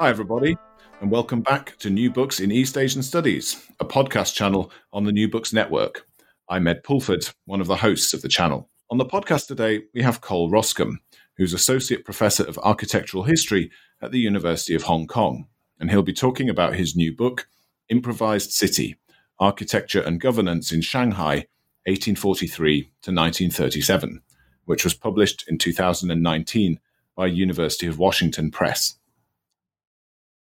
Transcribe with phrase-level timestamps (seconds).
[0.00, 0.56] Hi, everybody,
[1.02, 5.12] and welcome back to New Books in East Asian Studies, a podcast channel on the
[5.12, 6.06] New Books Network.
[6.48, 8.70] I'm Ed Pulford, one of the hosts of the channel.
[8.90, 10.94] On the podcast today, we have Cole Roskam,
[11.36, 15.46] who's Associate Professor of Architectural History at the University of Hong Kong,
[15.78, 17.46] and he'll be talking about his new book,
[17.90, 18.96] Improvised City
[19.38, 21.46] Architecture and Governance in Shanghai,
[21.84, 24.22] 1843 to 1937,
[24.64, 26.80] which was published in 2019
[27.14, 28.96] by University of Washington Press.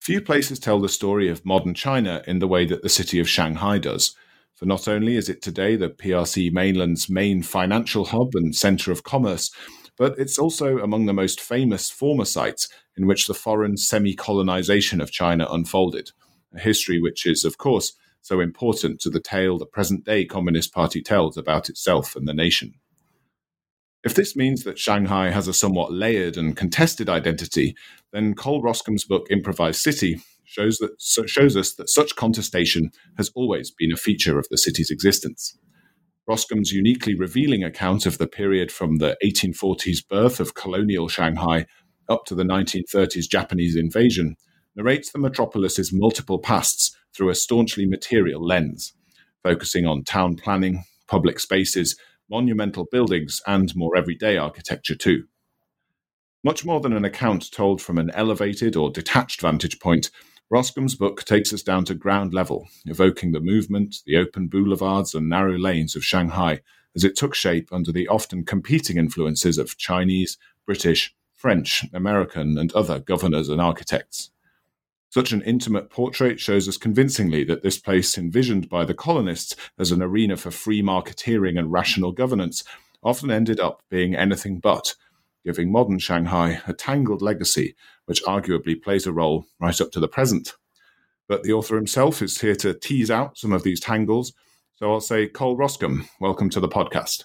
[0.01, 3.29] Few places tell the story of modern China in the way that the city of
[3.29, 4.15] Shanghai does.
[4.55, 9.05] For not only is it today the PRC mainland's main financial hub and center of
[9.05, 9.51] commerce,
[9.97, 15.01] but it's also among the most famous former sites in which the foreign semi colonization
[15.01, 16.11] of China unfolded,
[16.55, 20.73] a history which is, of course, so important to the tale the present day Communist
[20.73, 22.75] Party tells about itself and the nation.
[24.05, 27.75] If this means that Shanghai has a somewhat layered and contested identity,
[28.13, 30.93] then Cole Roskam's book Improvised City shows that
[31.29, 35.59] shows us that such contestation has always been a feature of the city's existence.
[36.29, 41.67] Roskam's uniquely revealing account of the period from the 1840s birth of colonial Shanghai
[42.09, 44.37] up to the 1930s Japanese invasion
[44.77, 48.93] narrates the metropolis's multiple pasts through a staunchly material lens,
[49.43, 51.97] focusing on town planning, public spaces,
[52.31, 55.25] monumental buildings, and more everyday architecture too.
[56.45, 60.11] Much more than an account told from an elevated or detached vantage point,
[60.51, 65.29] Roskam's book takes us down to ground level, evoking the movement, the open boulevards, and
[65.29, 66.61] narrow lanes of Shanghai
[66.95, 72.73] as it took shape under the often competing influences of Chinese, British, French, American, and
[72.73, 74.31] other governors and architects.
[75.11, 79.91] Such an intimate portrait shows us convincingly that this place, envisioned by the colonists as
[79.91, 82.63] an arena for free marketeering and rational governance,
[83.03, 84.95] often ended up being anything but,
[85.45, 87.75] giving modern Shanghai a tangled legacy
[88.05, 90.55] which arguably plays a role right up to the present.
[91.27, 94.35] But the author himself is here to tease out some of these tangles.
[94.77, 97.25] So I'll say, Cole Roskam, welcome to the podcast.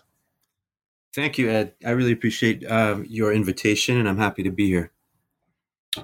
[1.13, 1.73] Thank you, Ed.
[1.85, 4.91] I really appreciate uh, your invitation, and I'm happy to be here.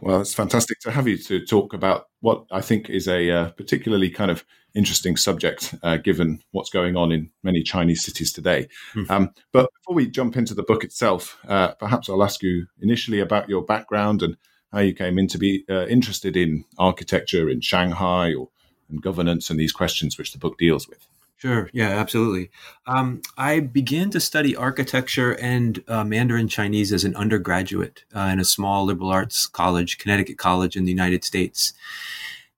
[0.01, 3.49] Well, it's fantastic to have you to talk about what I think is a uh,
[3.51, 4.45] particularly kind of
[4.75, 8.67] interesting subject, uh, given what's going on in many Chinese cities today.
[8.93, 9.11] Mm-hmm.
[9.11, 13.19] Um, but before we jump into the book itself, uh, perhaps I'll ask you initially
[13.19, 14.37] about your background and
[14.71, 18.49] how you came in to be uh, interested in architecture in Shanghai or
[18.89, 21.07] and governance and these questions which the book deals with.
[21.39, 21.69] Sure.
[21.71, 22.51] Yeah, absolutely.
[22.85, 28.41] Um, I began to study architecture and uh, Mandarin Chinese as an undergraduate uh, in
[28.41, 31.73] a small liberal arts college, Connecticut College in the United States.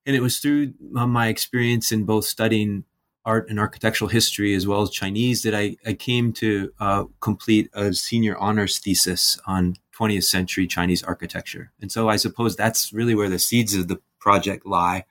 [0.08, 2.86] And it was through uh, my experience in both studying
[3.24, 7.70] art and architectural history as well as Chinese that I, I came to uh, complete
[7.76, 11.72] a senior honors thesis on 20th century Chinese architecture.
[11.82, 15.06] And so I suppose that's really where the seeds of the project lie.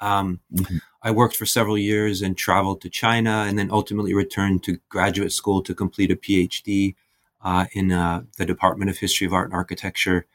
[0.00, 0.76] Um, mm-hmm.
[1.06, 5.30] I worked for several years and traveled to China and then ultimately returned to graduate
[5.30, 6.96] school to complete a PhD
[7.44, 10.26] uh, in uh, the Department of History of Art and Architecture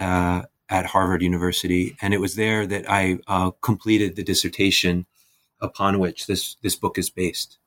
[0.00, 1.94] uh, at Harvard University.
[2.00, 5.04] And it was there that I uh, completed the dissertation
[5.60, 7.58] upon which this, this book is based.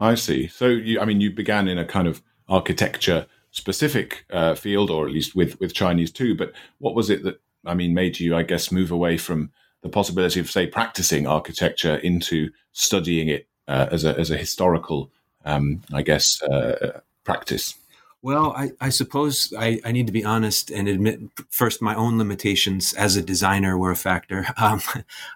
[0.00, 0.48] I see.
[0.48, 5.06] So, you, I mean, you began in a kind of architecture specific uh, field, or
[5.06, 6.34] at least with, with Chinese too.
[6.34, 9.52] But what was it that, I mean, made you, I guess, move away from
[9.84, 15.12] the possibility of, say, practicing architecture into studying it uh, as a as a historical,
[15.44, 17.74] um, I guess, uh, practice?
[18.22, 22.16] Well, I, I suppose I, I, need to be honest and admit first my own
[22.16, 24.46] limitations as a designer were a factor.
[24.56, 24.80] Um,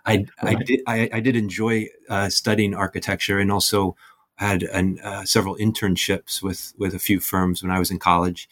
[0.06, 0.56] I, right.
[0.56, 3.94] I, did I, I, did enjoy uh, studying architecture and also
[4.38, 8.48] had an, uh, several internships with with a few firms when I was in college,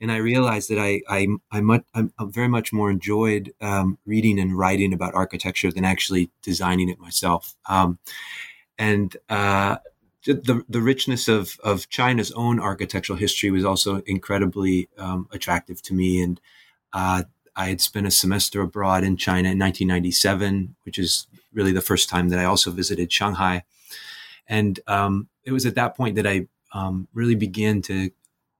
[0.00, 4.38] and I realized that I I I, much, I very much more enjoyed um, reading
[4.38, 7.54] and writing about architecture than actually designing it myself.
[7.68, 7.98] Um,
[8.78, 9.76] and uh,
[10.24, 15.94] the the richness of of China's own architectural history was also incredibly um, attractive to
[15.94, 16.40] me, and
[16.92, 17.22] uh,
[17.56, 22.08] I had spent a semester abroad in China in 1997, which is really the first
[22.08, 23.64] time that I also visited Shanghai.
[24.50, 28.10] And um, it was at that point that I um, really began to,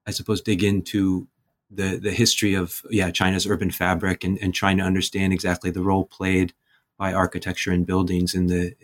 [0.07, 1.27] I suppose, dig into
[1.71, 5.83] the the history of yeah China's urban fabric and, and trying to understand exactly the
[5.83, 6.53] role played
[6.97, 8.75] by architecture and buildings in the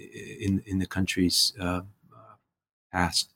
[0.45, 1.81] in in the country's uh,
[2.93, 3.33] past.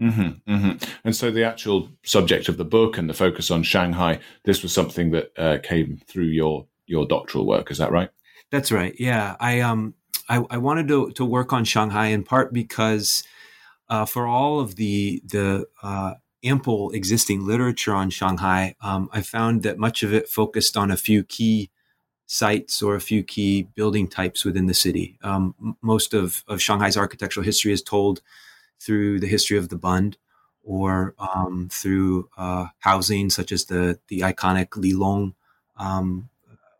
[0.00, 0.90] Mm-hmm, mm-hmm.
[1.04, 4.72] And so the actual subject of the book and the focus on Shanghai, this was
[4.72, 7.70] something that uh, came through your your doctoral work.
[7.70, 8.10] Is that right?
[8.50, 8.94] That's right.
[8.98, 9.94] Yeah, I um
[10.30, 13.24] I, I wanted to to work on Shanghai in part because
[13.88, 19.62] uh, for all of the the uh, ample existing literature on Shanghai, um, I found
[19.64, 21.70] that much of it focused on a few key
[22.26, 25.18] sites or a few key building types within the city.
[25.22, 28.22] Um, most of, of Shanghai's architectural history is told
[28.78, 30.16] through the history of the Bund
[30.62, 35.34] or um, through uh, housing, such as the the iconic Lilong
[35.76, 36.28] um,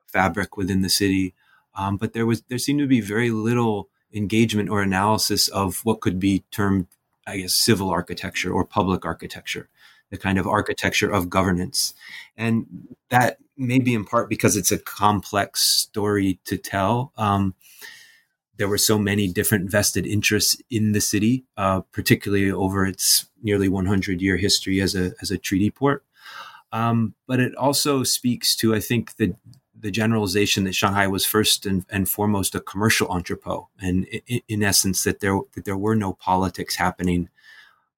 [0.06, 1.34] fabric within the city.
[1.80, 6.02] Um, but there was there seemed to be very little engagement or analysis of what
[6.02, 6.86] could be termed,
[7.26, 9.70] I guess, civil architecture or public architecture,
[10.10, 11.94] the kind of architecture of governance,
[12.36, 12.66] and
[13.08, 17.12] that may be in part because it's a complex story to tell.
[17.16, 17.54] Um,
[18.58, 23.70] there were so many different vested interests in the city, uh, particularly over its nearly
[23.70, 26.04] 100 year history as a as a treaty port.
[26.72, 29.34] Um, but it also speaks to, I think, the
[29.80, 34.62] the generalization that Shanghai was first and, and foremost a commercial entrepot, and in, in,
[34.62, 37.28] essence that there that there were no politics happening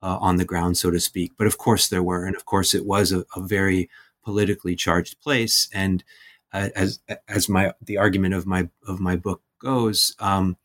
[0.02, 1.32] uh, on the ground, so to speak.
[1.36, 3.88] But of course there were, and of course it was a, a very
[4.24, 5.68] politically charged place.
[5.72, 6.04] And
[6.52, 10.56] uh, as as my the argument of my of my book goes, um,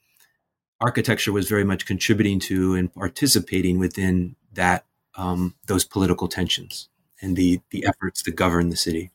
[0.80, 4.86] architecture was very much contributing to and participating within that
[5.16, 6.90] um, those political tensions
[7.22, 9.12] and the the efforts to govern the city.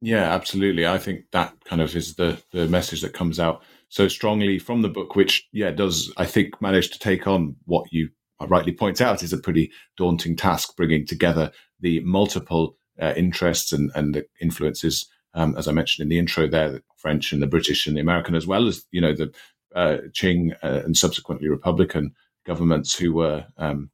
[0.00, 0.86] Yeah, absolutely.
[0.86, 4.82] I think that kind of is the the message that comes out so strongly from
[4.82, 8.10] the book, which yeah does I think manage to take on what you
[8.48, 13.90] rightly point out is a pretty daunting task, bringing together the multiple uh, interests and
[13.94, 17.86] and influences um, as I mentioned in the intro there, the French and the British
[17.86, 19.32] and the American, as well as you know the
[19.74, 22.14] uh, Qing uh, and subsequently Republican
[22.46, 23.90] governments who were um,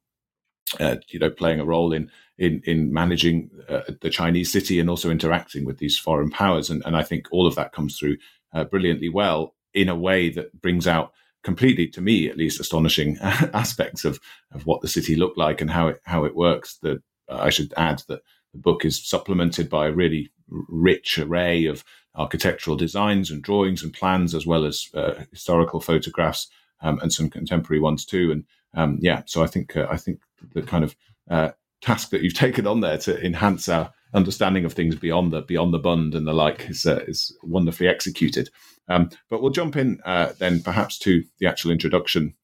[0.79, 4.89] uh, you know playing a role in in in managing uh, the Chinese city and
[4.89, 8.17] also interacting with these foreign powers, and, and I think all of that comes through
[8.53, 11.11] uh, brilliantly well in a way that brings out
[11.43, 14.19] completely to me at least astonishing aspects of
[14.51, 16.77] of what the city looked like and how it how it works.
[16.81, 18.21] That I should add that
[18.53, 21.83] the book is supplemented by a really rich array of
[22.15, 26.47] architectural designs and drawings and plans, as well as uh, historical photographs
[26.81, 28.31] um, and some contemporary ones too.
[28.31, 28.45] And
[28.77, 30.19] um, yeah, so I think uh, I think
[30.53, 30.95] the kind of
[31.29, 31.49] uh,
[31.81, 35.73] task that you've taken on there to enhance our understanding of things beyond the beyond
[35.73, 38.49] the bund and the like is uh, is wonderfully executed.
[38.87, 42.35] Um, but we'll jump in uh, then perhaps to the actual introduction,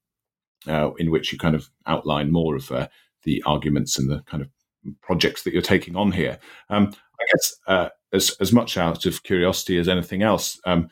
[0.68, 2.70] uh, in which you kind of outline more of
[3.24, 4.50] the arguments and the kind of
[5.02, 6.38] projects that you're taking on here.
[6.70, 10.90] Um, I guess uh, as as much out of curiosity as anything else, um,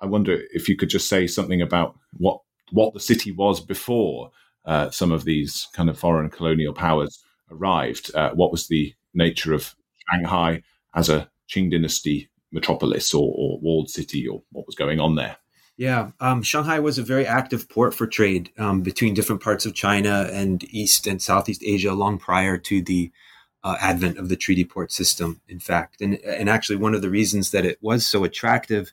[0.00, 2.40] I wonder if you could just say something about what
[2.72, 4.32] what the city was before
[4.64, 8.14] uh, some of these kind of foreign colonial powers arrived.
[8.14, 9.74] Uh, what was the nature of
[10.10, 10.62] Shanghai
[10.94, 15.36] as a Qing dynasty metropolis or, or, walled city, or what was going on there?
[15.76, 19.74] Yeah, um, Shanghai was a very active port for trade um, between different parts of
[19.74, 23.10] China and East and Southeast Asia long prior to the
[23.64, 26.00] uh, advent of the treaty port system, in fact.
[26.00, 28.92] And, and actually, one of the reasons that it was so attractive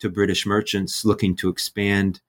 [0.00, 2.20] to British merchants looking to expand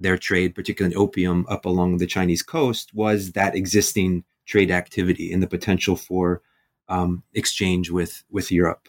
[0.00, 5.42] their trade, particularly opium, up along the Chinese coast, was that existing trade activity and
[5.42, 6.42] the potential for
[6.88, 8.88] um, exchange with, with Europe.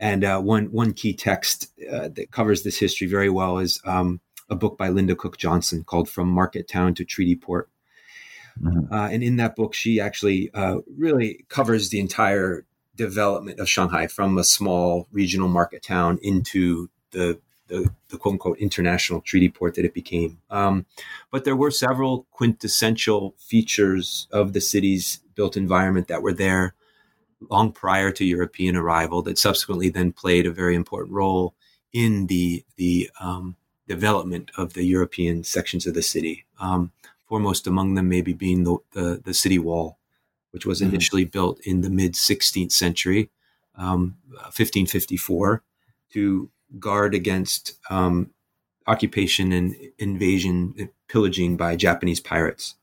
[0.00, 4.20] And uh, one, one key text uh, that covers this history very well is um,
[4.50, 7.70] a book by Linda Cooke Johnson called From Market Town to Treaty Port
[8.62, 8.92] Mm-hmm.
[8.92, 14.06] Uh, and in that book, she actually uh, really covers the entire development of Shanghai
[14.06, 19.74] from a small regional market town into the the, the quote unquote international treaty port
[19.74, 20.38] that it became.
[20.50, 20.86] Um,
[21.30, 26.74] but there were several quintessential features of the city's built environment that were there
[27.50, 31.54] long prior to European arrival that subsequently then played a very important role
[31.92, 33.56] in the the um,
[33.86, 36.46] development of the European sections of the city.
[36.58, 36.92] Um,
[37.26, 39.98] foremost among them maybe being the, the, the city wall,
[40.52, 40.90] which was mm-hmm.
[40.90, 43.30] initially built in the mid 16th century,
[43.76, 45.62] um, 1554,
[46.12, 48.30] to guard against um,
[48.86, 52.74] occupation and invasion, uh, pillaging by Japanese pirates.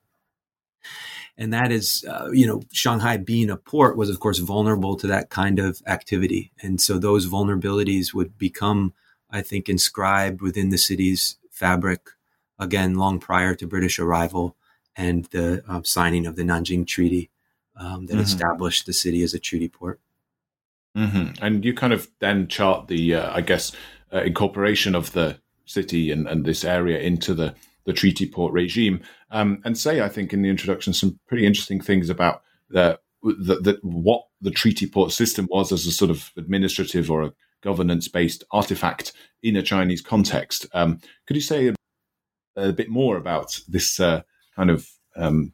[1.37, 5.07] And that is, uh, you know, Shanghai being a port was, of course, vulnerable to
[5.07, 6.51] that kind of activity.
[6.61, 8.93] And so those vulnerabilities would become,
[9.31, 12.01] I think, inscribed within the city's fabric
[12.59, 14.55] again, long prior to British arrival
[14.95, 17.31] and the uh, signing of the Nanjing Treaty
[17.75, 18.21] um, that mm-hmm.
[18.21, 19.99] established the city as a treaty port.
[20.97, 21.43] Mm-hmm.
[21.43, 23.71] And you kind of then chart the, uh, I guess,
[24.13, 29.01] uh, incorporation of the city and, and this area into the, the treaty port regime,
[29.31, 33.55] um, and say, I think, in the introduction, some pretty interesting things about the, the,
[33.55, 38.07] the, what the treaty port system was as a sort of administrative or a governance
[38.07, 40.67] based artifact in a Chinese context.
[40.73, 41.73] Um, could you say a,
[42.55, 44.21] a, bit more about this uh,
[44.55, 45.53] kind of um,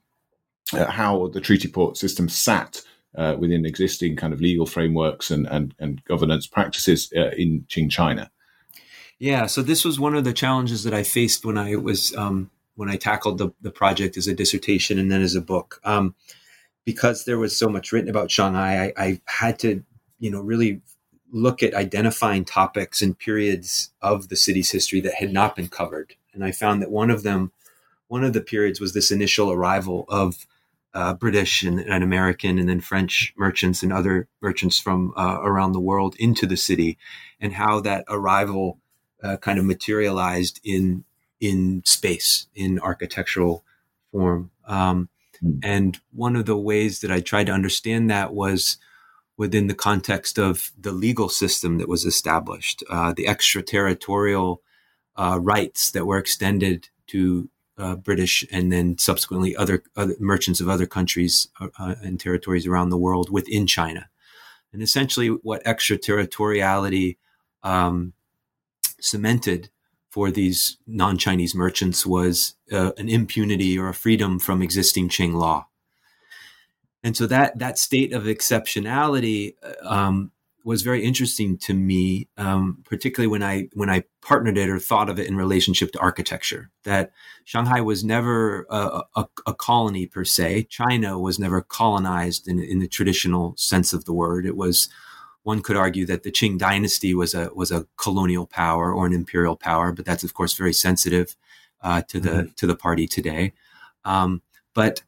[0.74, 2.82] uh, how the treaty port system sat
[3.16, 7.90] uh, within existing kind of legal frameworks and, and, and governance practices uh, in Qing
[7.90, 8.30] China?
[9.18, 12.50] Yeah, so this was one of the challenges that I faced when I was um,
[12.76, 15.82] when I tackled the, the project as a dissertation and then as a book.
[15.84, 16.16] Um,
[16.86, 19.84] because there was so much written about Shanghai, I, I, had to,
[20.18, 20.82] you know, really
[21.32, 26.16] look at identifying topics and periods of the city's history that had not been covered.
[26.34, 27.52] And I found that one of them,
[28.08, 30.48] one of the periods was this initial arrival of
[30.94, 35.74] uh, British and, and, American and then French merchants and other merchants from uh, around
[35.74, 36.98] the world into the city,
[37.40, 38.80] and how that arrival
[39.24, 41.04] uh, kind of materialized in
[41.40, 43.64] in space in architectural
[44.12, 44.52] form.
[44.68, 45.10] Um,
[45.44, 45.60] mm.
[45.64, 48.78] And one of the ways that I tried to understand that was
[49.38, 54.62] within the context of the legal system that was established, uh, the extraterritorial
[55.16, 60.70] uh, rights that were extended to uh, British and then subsequently other, other, merchants of
[60.70, 64.10] other countries uh, uh, and territories around the world within China.
[64.72, 67.18] And essentially, what extraterritoriality
[67.64, 68.14] um,
[69.00, 69.70] cemented
[70.12, 75.34] for these non Chinese merchants was uh, an impunity or a freedom from existing Qing
[75.34, 75.70] law
[77.04, 80.32] and so that that state of exceptionality um,
[80.70, 85.10] was very interesting to me, um, particularly when I when I partnered it or thought
[85.10, 86.70] of it in relationship to architecture.
[86.84, 87.12] That
[87.44, 90.68] Shanghai was never a, a, a colony per se.
[90.70, 94.46] China was never colonized in, in the traditional sense of the word.
[94.46, 94.90] It was
[95.42, 99.14] one could argue that the Qing dynasty was a was a colonial power or an
[99.14, 101.36] imperial power, but that's of course very sensitive
[101.82, 102.54] uh, to the mm-hmm.
[102.58, 103.54] to the party today.
[104.06, 104.44] Um,
[104.76, 105.02] but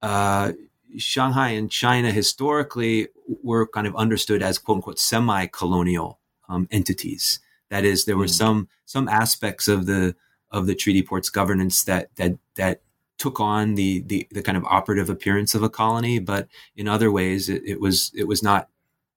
[0.00, 0.52] uh,
[0.96, 3.08] Shanghai and China historically
[3.42, 7.40] were kind of understood as quote unquote semi colonial um, entities.
[7.70, 8.30] That is, there were mm.
[8.30, 10.14] some some aspects of the
[10.50, 12.82] of the treaty port's governance that that that
[13.18, 17.10] took on the, the the kind of operative appearance of a colony, but in other
[17.10, 18.68] ways it, it was it was not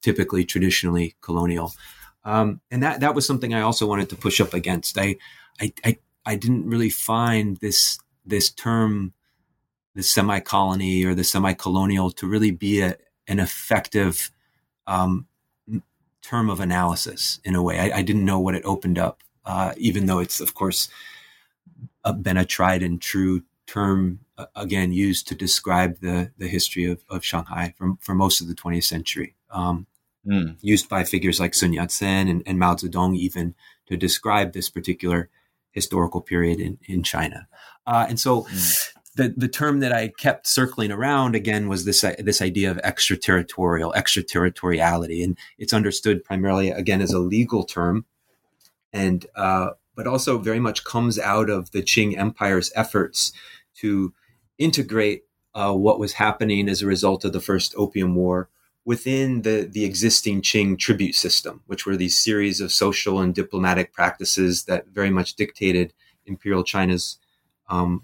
[0.01, 1.73] typically traditionally colonial.
[2.23, 4.97] Um, and that that was something I also wanted to push up against.
[4.97, 5.17] I
[5.59, 9.13] I I, I didn't really find this this term
[9.97, 12.95] the semi colony or the semi colonial to really be a,
[13.27, 14.29] an effective
[14.85, 15.25] um,
[16.21, 17.79] term of analysis in a way.
[17.79, 20.87] I, I, didn't know what it opened up, uh, even though it's, of course,
[22.03, 26.85] a, been a tried and true term, uh, again, used to describe the, the history
[26.85, 29.33] of, of Shanghai for, for most of the 20th century.
[29.49, 29.87] Um,
[30.25, 30.57] mm.
[30.61, 33.55] Used by figures like Sun Yat sen and, and Mao Zedong, even
[33.87, 35.29] to describe this particular
[35.71, 37.47] historical period in, in China.
[37.87, 42.01] Uh, and so mm the the term that I kept circling around again was this
[42.19, 48.05] this idea of extraterritorial extraterritoriality, and it's understood primarily again as a legal term,
[48.93, 53.33] and uh, but also very much comes out of the Qing Empire's efforts
[53.77, 54.13] to
[54.57, 55.23] integrate
[55.55, 58.49] uh, what was happening as a result of the First Opium War
[58.85, 63.93] within the the existing Qing tribute system, which were these series of social and diplomatic
[63.93, 65.93] practices that very much dictated
[66.27, 67.17] Imperial China's
[67.69, 68.03] um,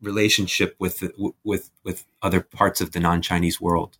[0.00, 1.02] relationship with
[1.44, 3.98] with with other parts of the non-Chinese world.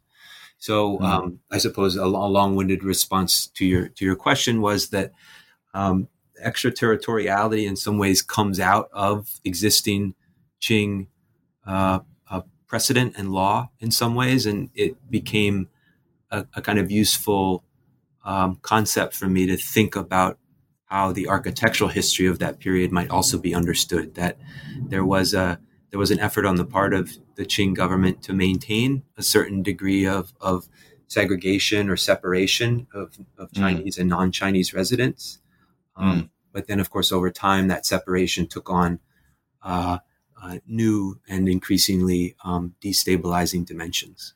[0.58, 1.04] So mm-hmm.
[1.04, 5.12] um, I suppose a, a, long-winded response to your to your question was that
[5.72, 6.08] um,
[6.40, 10.14] extraterritoriality in some ways comes out of existing
[10.60, 11.06] Qing
[11.66, 15.68] uh, uh, precedent and law in some ways, and it became
[16.30, 17.64] a, a kind of useful
[18.24, 20.38] um, concept for me to think about
[20.86, 24.14] how the architectural history of that period might also be understood.
[24.16, 24.38] That
[24.88, 28.32] there was a there was an effort on the part of the Qing government to
[28.32, 30.68] maintain a certain degree of, of
[31.06, 33.60] segregation or separation of, of hmm.
[33.60, 34.00] Chinese mm.
[34.00, 35.38] and non Chinese residents.
[35.96, 36.30] Um, mm.
[36.52, 39.00] But then, of course, over time, that separation took on
[39.62, 39.98] uh,
[40.42, 44.34] uh, new and increasingly um, destabilizing dimensions.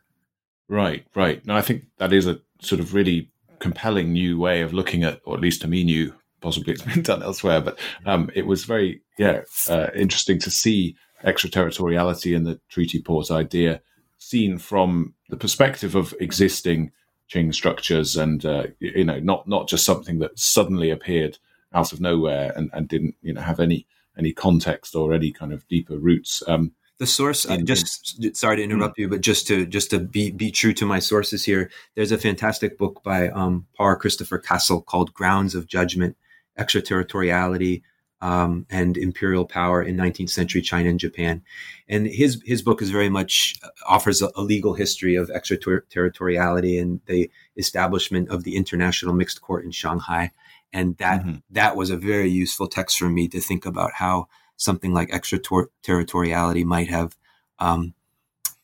[0.69, 1.45] Right, right.
[1.47, 5.21] Now, I think that is a sort of really compelling new way of looking at,
[5.25, 6.15] or at least to me, new.
[6.41, 10.97] Possibly it's been done elsewhere, but um, it was very, yeah, uh, interesting to see
[11.25, 13.81] extraterritoriality and the treaty port idea
[14.19, 16.93] seen from the perspective of existing
[17.33, 21.39] Qing structures and uh, you know not not just something that suddenly appeared
[21.73, 23.87] out of nowhere and, and didn't you know have any
[24.19, 26.43] any context or any kind of deeper roots.
[26.47, 29.03] Um, the source uh, just sorry to interrupt mm-hmm.
[29.03, 32.19] you but just to just to be be true to my sources here there's a
[32.19, 36.17] fantastic book by um, Paul Kristoffer Cassel called grounds of judgment
[36.57, 37.83] extraterritoriality
[38.23, 41.43] um, and imperial power in 19th century China and Japan.
[41.89, 46.79] And his his book is very much uh, offers a, a legal history of extraterritoriality
[46.79, 50.31] and the establishment of the International Mixed Court in Shanghai.
[50.73, 51.39] And that mm-hmm.
[51.51, 56.65] that was a very useful text for me to think about how something like extraterritoriality
[56.65, 57.17] might have
[57.59, 57.93] um,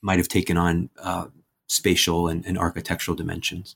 [0.00, 1.26] might have taken on uh,
[1.66, 3.74] spatial and, and architectural dimensions.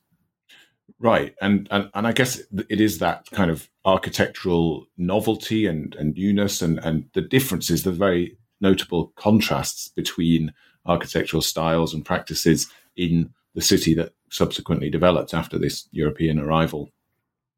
[0.99, 6.14] Right, and, and and I guess it is that kind of architectural novelty and and
[6.14, 10.52] newness, and and the differences, the very notable contrasts between
[10.87, 16.90] architectural styles and practices in the city that subsequently developed after this European arrival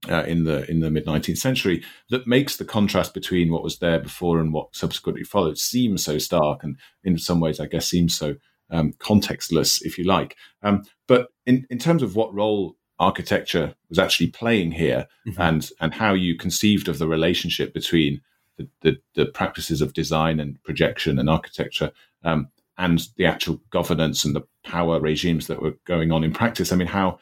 [0.09, 3.79] uh, in the in the mid 19th century that makes the contrast between what was
[3.79, 7.87] there before and what subsequently followed seem so stark and in some ways I guess
[7.87, 8.37] seems so
[8.71, 10.37] um, contextless if you like.
[10.62, 15.41] Um, but in, in terms of what role architecture was actually playing here mm-hmm.
[15.41, 18.21] and and how you conceived of the relationship between
[18.57, 21.91] the, the, the practices of design and projection and architecture
[22.23, 26.73] um, and the actual governance and the power regimes that were going on in practice.
[26.73, 27.19] I mean, how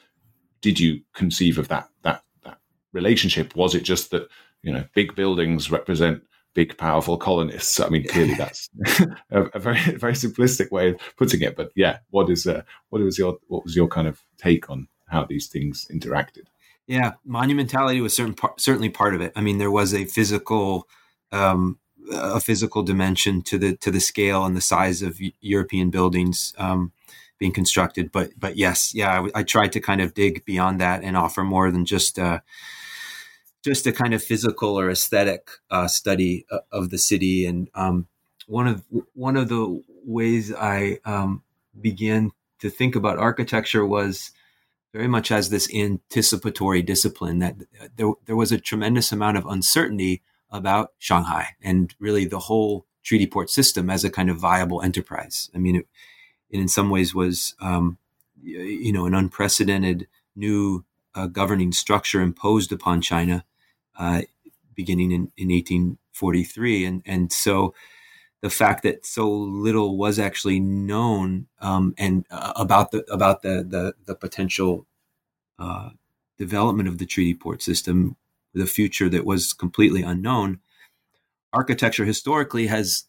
[0.60, 2.58] did you conceive of that that that
[2.92, 3.56] relationship?
[3.56, 4.28] Was it just that
[4.62, 6.22] you know big buildings represent
[6.54, 7.80] big powerful colonists?
[7.80, 8.70] I mean, clearly that's
[9.30, 11.56] a, a, very very simplistic way of putting it.
[11.56, 14.88] But yeah, what is uh, what was your what was your kind of take on
[15.12, 16.46] how these things interacted.
[16.86, 19.32] Yeah, monumentality was certain par- certainly part of it.
[19.36, 20.88] I mean, there was a physical
[21.30, 21.78] um,
[22.10, 26.92] a physical dimension to the to the scale and the size of European buildings um,
[27.38, 28.10] being constructed.
[28.10, 31.44] But but yes, yeah, I, I, tried to kind of dig beyond that and offer
[31.44, 32.40] more than just uh,
[33.62, 37.46] just a kind of physical or aesthetic uh, study uh, of the city.
[37.46, 38.08] And um,
[38.46, 41.42] one of one of the ways I um,
[41.80, 44.32] began to think about architecture was
[44.92, 47.56] very much as this anticipatory discipline that
[47.96, 53.26] there, there was a tremendous amount of uncertainty about Shanghai and really the whole treaty
[53.26, 55.50] port system as a kind of viable enterprise.
[55.54, 55.86] I mean, it,
[56.50, 57.98] it in some ways was, um,
[58.42, 63.44] you know, an unprecedented new uh, governing structure imposed upon China
[63.98, 64.22] uh,
[64.74, 66.84] beginning in, in 1843.
[66.84, 67.74] And, and so
[68.42, 73.64] the fact that so little was actually known um, and uh, about the about the
[73.66, 74.86] the, the potential
[75.58, 75.90] uh,
[76.38, 78.16] development of the treaty port system
[78.54, 80.60] the future that was completely unknown,
[81.52, 83.04] architecture historically has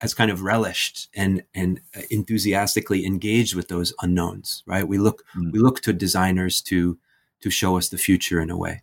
[0.00, 1.80] has kind of relished and and
[2.10, 4.62] enthusiastically engaged with those unknowns.
[4.66, 4.86] Right?
[4.86, 5.52] We look mm.
[5.52, 6.98] we look to designers to
[7.40, 8.82] to show us the future in a way.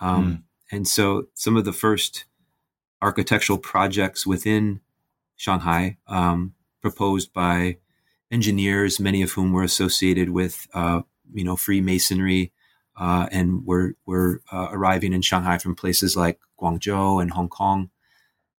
[0.00, 0.42] Um, mm.
[0.70, 2.24] And so some of the first
[3.00, 4.80] architectural projects within
[5.36, 7.78] Shanghai, um, proposed by
[8.30, 12.52] engineers, many of whom were associated with, uh, you know, Freemasonry,
[12.96, 17.90] uh, and were were uh, arriving in Shanghai from places like Guangzhou and Hong Kong.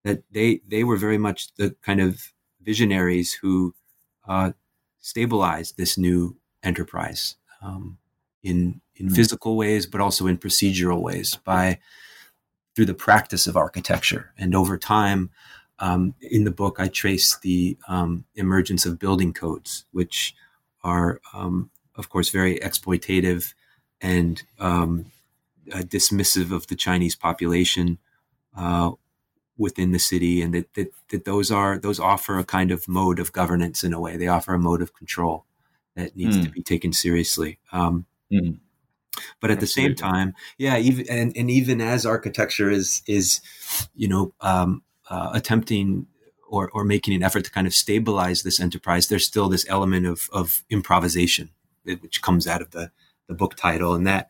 [0.03, 3.73] That they they were very much the kind of visionaries who
[4.27, 4.51] uh,
[4.99, 7.97] stabilized this new enterprise um,
[8.43, 9.15] in in mm-hmm.
[9.15, 11.79] physical ways, but also in procedural ways by
[12.75, 14.33] through the practice of architecture.
[14.37, 15.31] And over time,
[15.79, 20.35] um, in the book, I trace the um, emergence of building codes, which
[20.83, 23.53] are, um, of course, very exploitative
[24.01, 25.05] and um,
[25.73, 27.97] uh, dismissive of the Chinese population
[28.55, 28.91] uh,
[29.57, 33.19] within the city, and that, that, that those are those offer a kind of mode
[33.19, 34.17] of governance in a way.
[34.17, 35.45] They offer a mode of control
[35.95, 36.43] that needs mm.
[36.43, 37.59] to be taken seriously.
[37.73, 38.05] Mm.
[39.39, 39.59] But at Absolutely.
[39.59, 43.41] the same time, yeah, even and, and even as architecture is is,
[43.95, 46.08] you know, um, uh, attempting
[46.50, 50.06] or, or making an effort to kind of stabilize this enterprise, there's still this element
[50.06, 51.50] of, of improvisation,
[51.84, 52.91] which comes out of the,
[53.28, 53.93] the book title.
[53.93, 54.30] And that,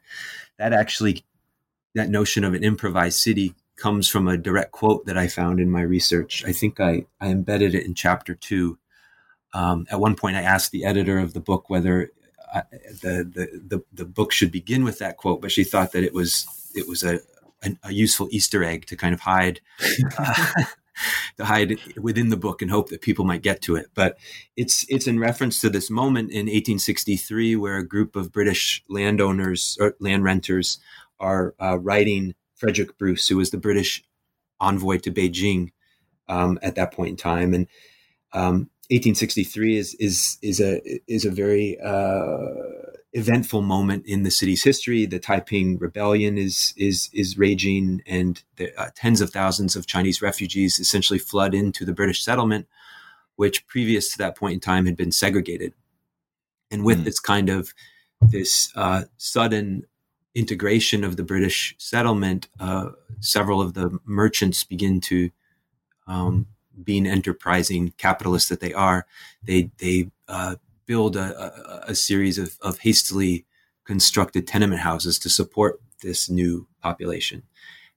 [0.58, 1.24] that actually,
[1.94, 5.70] that notion of an improvised city comes from a direct quote that I found in
[5.70, 6.44] my research.
[6.46, 8.80] I think I, I embedded it in chapter two.
[9.54, 12.12] Um, at one point, I asked the editor of the book whether
[12.54, 16.04] I, the, the, the the book should begin with that quote, but she thought that
[16.04, 17.20] it was it was a
[17.64, 19.62] an, a useful Easter egg to kind of hide
[20.18, 20.46] uh,
[21.38, 23.88] to hide within the book and hope that people might get to it.
[23.94, 24.18] But
[24.56, 29.78] it's it's in reference to this moment in 1863 where a group of British landowners
[29.80, 30.80] or land renters
[31.20, 34.04] are uh, writing Frederick Bruce, who was the British
[34.60, 35.72] envoy to Beijing
[36.28, 37.68] um, at that point in time, and
[38.34, 42.77] um, 1863 is is is a is a very uh,
[43.14, 45.06] eventful moment in the city's history.
[45.06, 50.22] The Taiping Rebellion is is is raging, and the, uh, tens of thousands of Chinese
[50.22, 52.68] refugees essentially flood into the British settlement.
[53.38, 55.74] which previous to that point in time had been segregated.
[56.70, 57.04] And with mm.
[57.06, 57.74] this kind of
[58.20, 59.86] this uh, sudden
[60.36, 62.90] integration of the British settlement, uh,
[63.20, 65.30] several of the merchants begin to,
[66.08, 66.48] um,
[66.84, 69.06] being enterprising capitalists that they are,
[69.44, 70.56] they they uh,
[70.88, 73.46] build a, a, a series of, of hastily
[73.86, 77.44] constructed tenement houses to support this new population,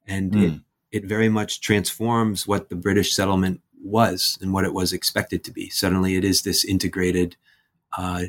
[0.06, 0.42] and mm.
[0.42, 5.44] it it very much transforms what the British settlement was and what it was expected
[5.44, 5.68] to be.
[5.70, 7.36] Suddenly, it is this integrated
[7.96, 8.24] uh,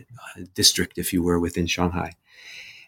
[0.54, 2.13] district, if you were, within Shanghai.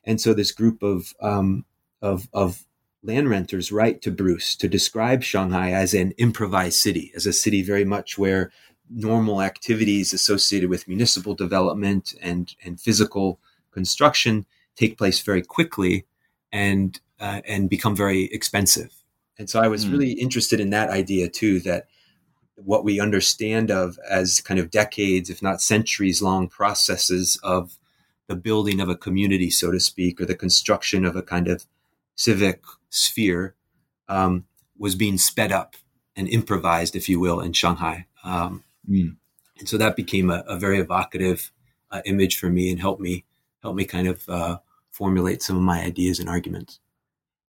[0.03, 1.65] And so this group of, um,
[2.01, 2.65] of, of
[3.01, 7.63] land renters write to Bruce to describe Shanghai as an improvised city, as a city
[7.63, 8.51] very much where
[8.93, 13.39] normal activities associated with municipal development and, and physical
[13.71, 16.05] construction take place very quickly
[16.51, 18.93] and, uh, and become very expensive.
[19.37, 19.91] And so I was mm.
[19.91, 21.87] really interested in that idea too, that
[22.55, 27.77] what we understand of as kind of decades, if not centuries long processes of
[28.27, 31.65] the building of a community, so to speak, or the construction of a kind of
[32.15, 33.55] civic sphere
[34.07, 34.45] um,
[34.77, 35.75] was being sped up
[36.15, 38.05] and improvised, if you will, in Shanghai.
[38.23, 39.15] Um, mm.
[39.59, 41.51] And so that became a, a very evocative
[41.91, 43.23] uh, image for me and helped me
[43.61, 44.57] help me kind of uh,
[44.91, 46.79] formulate some of my ideas and arguments.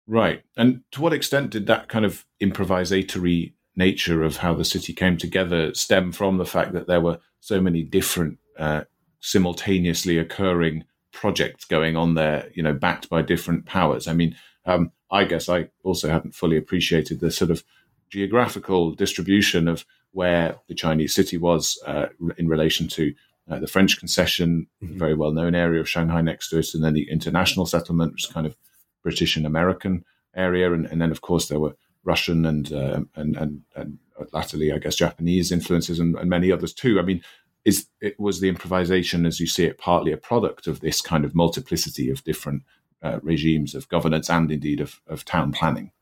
[0.06, 0.42] Right.
[0.56, 5.16] And to what extent did that kind of improvisatory nature of how the city came
[5.16, 8.82] together stem from the fact that there were so many different uh,
[9.20, 14.06] simultaneously occurring projects going on there, you know, backed by different powers.
[14.06, 17.64] I mean, um, I guess I also hadn't fully appreciated the sort of
[18.10, 23.14] geographical distribution of where the Chinese city was uh, in relation to
[23.50, 24.98] uh, the French concession, mm-hmm.
[24.98, 28.24] very well known area of Shanghai next to it, and then the international settlement, which
[28.24, 28.56] is kind of
[29.02, 33.36] British and American area, and, and then of course there were Russian and, uh, and,
[33.36, 33.98] and and
[34.32, 36.98] latterly, I guess, Japanese influences and, and, many others too.
[36.98, 37.22] I mean,
[37.64, 41.24] is it was the improvisation as you see it partly a product of this kind
[41.24, 42.62] of multiplicity of different
[43.02, 45.92] uh, regimes of governance and indeed of, of town planning?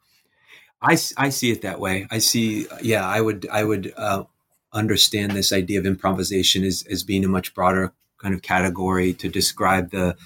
[0.82, 2.06] I, I see it that way.
[2.10, 4.24] I see, yeah, I would I would uh,
[4.72, 9.28] understand this idea of improvisation as, as being a much broader kind of category to
[9.28, 10.16] describe the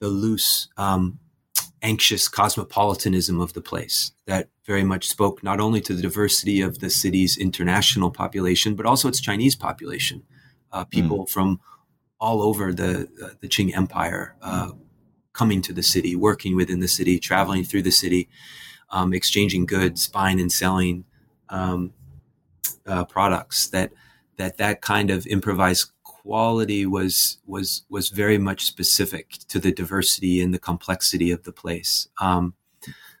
[0.00, 1.18] the loose um,
[1.82, 6.80] anxious cosmopolitanism of the place that very much spoke not only to the diversity of
[6.80, 10.22] the city's international population, but also its Chinese population.
[10.72, 11.28] Uh, people mm.
[11.28, 11.60] from
[12.18, 14.70] all over the, the Qing Empire uh,
[15.32, 18.28] coming to the city, working within the city, traveling through the city,
[18.90, 21.04] um, exchanging goods, buying and selling
[21.48, 21.92] um,
[22.86, 23.68] uh, products.
[23.68, 23.92] That
[24.36, 30.40] that that kind of improvised quality was was was very much specific to the diversity
[30.40, 32.08] and the complexity of the place.
[32.20, 32.54] Um,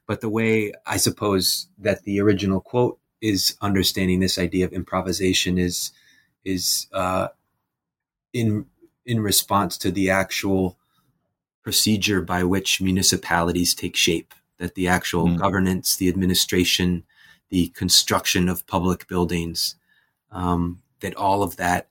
[0.06, 5.58] but the way I suppose that the original quote is understanding this idea of improvisation
[5.58, 5.92] is
[6.44, 7.28] is uh,
[8.32, 8.66] in
[9.06, 10.78] in response to the actual
[11.62, 14.34] procedure by which municipalities take shape.
[14.58, 15.38] That the actual mm.
[15.38, 17.04] governance, the administration,
[17.50, 19.76] the construction of public buildings,
[20.30, 21.88] um, that all of that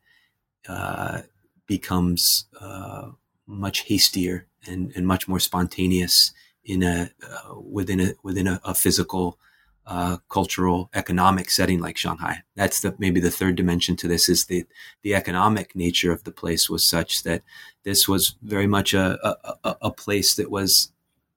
[0.67, 1.21] uh,
[1.67, 3.09] becomes uh,
[3.47, 6.31] much hastier and, and, much more spontaneous
[6.63, 9.37] in a uh, within a within a, a physical,
[9.85, 12.43] uh, cultural, economic setting like Shanghai.
[12.55, 14.65] That's the maybe the third dimension to this is the
[15.01, 17.43] the economic nature of the place was such that
[17.83, 20.91] this was very much a a, a place that was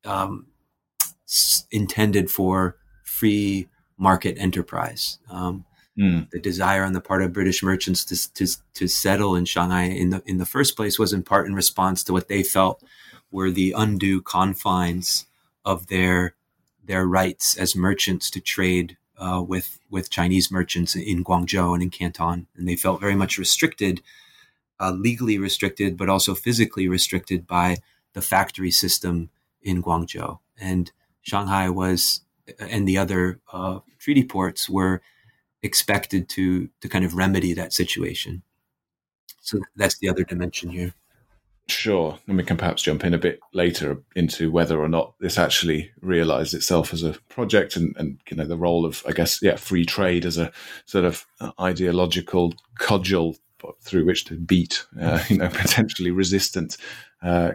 [0.05, 0.47] um,
[1.71, 5.19] intended for free market enterprise.
[5.31, 5.65] Um,
[5.99, 6.31] Mm.
[6.31, 10.11] The desire on the part of British merchants to, to, to settle in Shanghai in
[10.11, 12.83] the in the first place was in part in response to what they felt
[13.31, 15.25] were the undue confines
[15.65, 16.35] of their
[16.85, 21.91] their rights as merchants to trade uh, with with Chinese merchants in Guangzhou and in
[21.91, 24.03] Canton, and they felt very much restricted,
[24.79, 27.79] uh, legally restricted, but also physically restricted by
[28.13, 29.31] the factory system
[29.63, 30.41] in Guangzhou.
[30.61, 30.93] And
[31.27, 32.21] Shanghai was,
[32.59, 35.03] and the other uh, treaty ports were
[35.63, 38.43] expected to to kind of remedy that situation.
[39.41, 40.95] So that's the other dimension here.
[41.69, 42.17] Sure.
[42.29, 45.91] And we can perhaps jump in a bit later into whether or not this actually
[46.01, 49.57] realized itself as a project and, and you know, the role of, I guess, yeah,
[49.57, 50.53] free trade as a
[50.85, 51.27] sort of
[51.61, 53.37] ideological cudgel
[53.81, 56.77] through which to beat, uh, you know, potentially resistant
[57.23, 57.53] uh,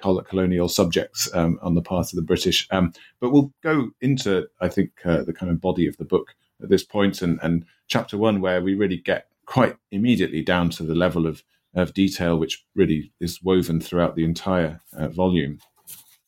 [0.00, 2.66] colonial subjects um, on the part of the British.
[2.70, 6.34] Um, but we'll go into, I think, uh, the kind of body of the book
[6.62, 10.82] at this point and, and chapter one, where we really get quite immediately down to
[10.82, 11.42] the level of,
[11.74, 15.58] of detail, which really is woven throughout the entire uh, volume,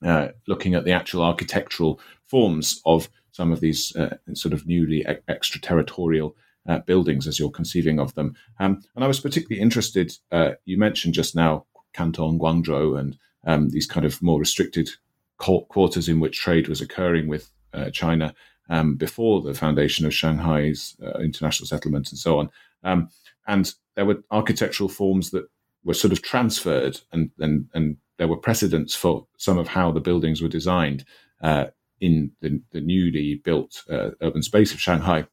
[0.04, 5.04] uh, looking at the actual architectural forms of some of these uh, sort of newly
[5.28, 6.36] extraterritorial
[6.68, 8.34] uh, buildings as you're conceiving of them.
[8.58, 13.70] Um, and I was particularly interested, uh, you mentioned just now Canton Guangzhou and um,
[13.70, 14.90] these kind of more restricted
[15.38, 18.34] quarters in which trade was occurring with uh, China
[18.68, 22.50] um, before the foundation of Shanghai's uh, international settlement and so on.
[22.84, 23.08] Um,
[23.46, 25.48] and there were architectural forms that
[25.84, 30.00] were sort of transferred, and, and, and there were precedents for some of how the
[30.00, 31.04] buildings were designed
[31.42, 31.66] uh,
[32.00, 35.26] in the, the, newly built uh, urban space of Shanghai.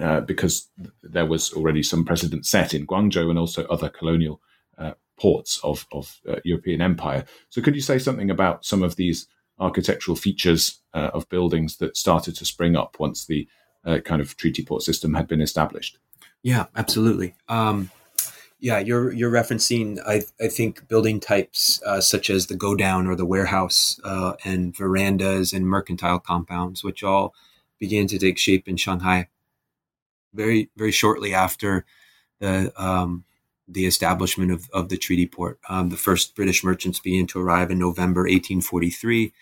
[0.00, 0.70] Uh, because
[1.02, 4.40] there was already some precedent set in Guangzhou and also other colonial
[4.78, 7.24] uh, ports of, of uh, European empire.
[7.50, 9.28] So, could you say something about some of these
[9.58, 13.46] architectural features uh, of buildings that started to spring up once the
[13.84, 15.98] uh, kind of treaty port system had been established?
[16.42, 17.34] Yeah, absolutely.
[17.48, 17.90] Um,
[18.58, 23.06] yeah, you're you're referencing I I think building types uh, such as the go down
[23.06, 27.34] or the warehouse uh, and verandas and mercantile compounds, which all
[27.78, 29.28] began to take shape in Shanghai
[30.34, 31.84] very very shortly after
[32.38, 33.24] the um,
[33.72, 35.58] the establishment of, of the treaty port.
[35.68, 39.32] Um, the first British merchants began to arrive in November 1843,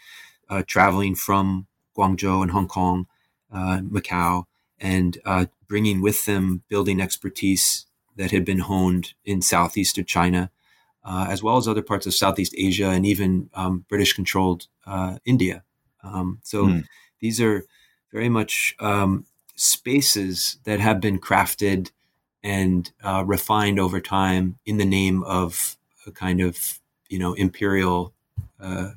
[0.51, 3.07] uh, traveling from Guangzhou and Hong Kong,
[3.53, 4.45] uh, Macau,
[4.79, 7.87] and uh, bringing with them building expertise
[8.17, 10.51] that had been honed in southeastern China,
[11.05, 15.19] uh, as well as other parts of Southeast Asia and even um, British controlled uh,
[15.25, 15.63] India.
[16.03, 16.85] Um, so mm.
[17.21, 17.65] these are
[18.13, 19.25] very much um,
[19.57, 21.91] spaces that have been crafted
[22.43, 28.13] and uh, refined over time in the name of a kind of you know imperial
[28.61, 28.91] uh,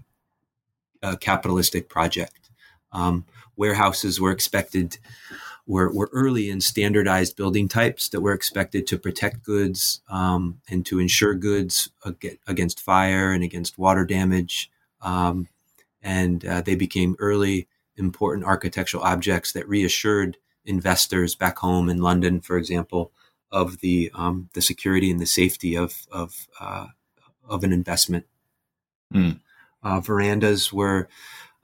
[1.01, 2.49] uh, capitalistic project.
[2.91, 3.25] Um,
[3.55, 4.97] warehouses were expected
[5.67, 10.85] were, were early in standardized building types that were expected to protect goods um, and
[10.85, 11.89] to ensure goods
[12.47, 14.69] against fire and against water damage.
[15.01, 15.47] Um,
[16.01, 22.41] and uh, they became early important architectural objects that reassured investors back home in London,
[22.41, 23.11] for example,
[23.51, 26.87] of the um, the security and the safety of of uh,
[27.47, 28.25] of an investment.
[29.13, 29.39] Mm.
[29.83, 31.09] Uh, verandas were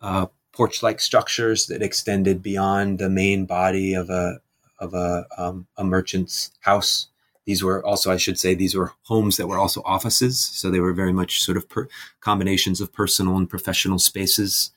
[0.02, 4.40] uh, porch-like structures that extended beyond the main body of a
[4.80, 7.08] of a um, a merchant's house.
[7.46, 10.38] These were also, I should say, these were homes that were also offices.
[10.38, 11.88] So they were very much sort of per-
[12.20, 14.72] combinations of personal and professional spaces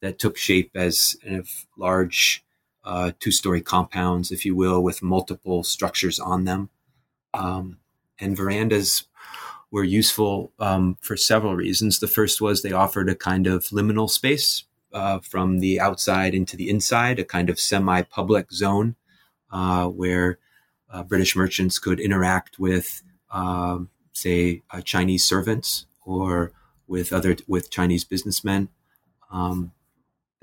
[0.00, 1.48] that took shape as kind of
[1.78, 2.44] large
[2.86, 6.70] uh, two story compounds, if you will, with multiple structures on them.
[7.34, 7.78] Um,
[8.18, 9.04] and verandas
[9.70, 11.98] were useful um, for several reasons.
[11.98, 16.56] The first was they offered a kind of liminal space uh, from the outside into
[16.56, 18.94] the inside, a kind of semi public zone
[19.50, 20.38] uh, where
[20.88, 26.52] uh, British merchants could interact with, um, say, uh, Chinese servants or
[26.86, 28.68] with other with Chinese businessmen.
[29.30, 29.72] Um,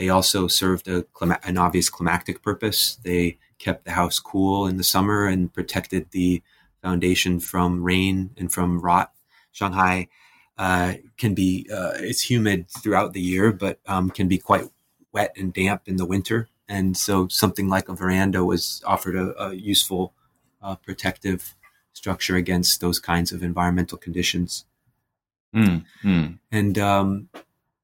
[0.03, 2.97] they also served a, an obvious climactic purpose.
[3.05, 6.43] They kept the house cool in the summer and protected the
[6.81, 9.13] foundation from rain and from rot.
[9.53, 10.09] Shanghai
[10.57, 14.65] uh, can be uh, it's humid throughout the year, but um, can be quite
[15.13, 16.49] wet and damp in the winter.
[16.67, 20.13] And so something like a veranda was offered a, a useful
[20.61, 21.55] uh, protective
[21.93, 24.65] structure against those kinds of environmental conditions.
[25.55, 26.39] Mm, mm.
[26.51, 27.29] And um,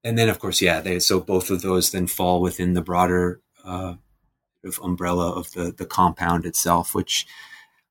[0.03, 3.41] and then of course, yeah, they, so both of those then fall within the broader
[3.63, 3.95] uh,
[4.63, 7.27] of umbrella of the the compound itself, which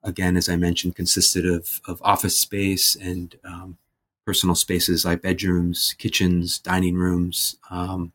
[0.02, 3.78] again, as I mentioned, consisted of of office space and um,
[4.24, 8.12] personal spaces like bedrooms, kitchens, dining rooms, um,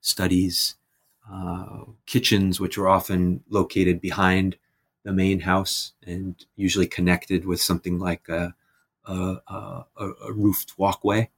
[0.00, 0.76] studies,
[1.30, 4.56] uh, kitchens, which were often located behind
[5.04, 8.54] the main house and usually connected with something like a,
[9.06, 9.84] a, a,
[10.26, 11.30] a roofed walkway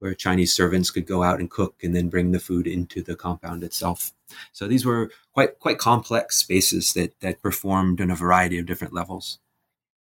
[0.00, 3.14] where Chinese servants could go out and cook and then bring the food into the
[3.14, 4.12] compound itself.
[4.52, 8.94] So these were quite quite complex spaces that that performed on a variety of different
[8.94, 9.38] levels.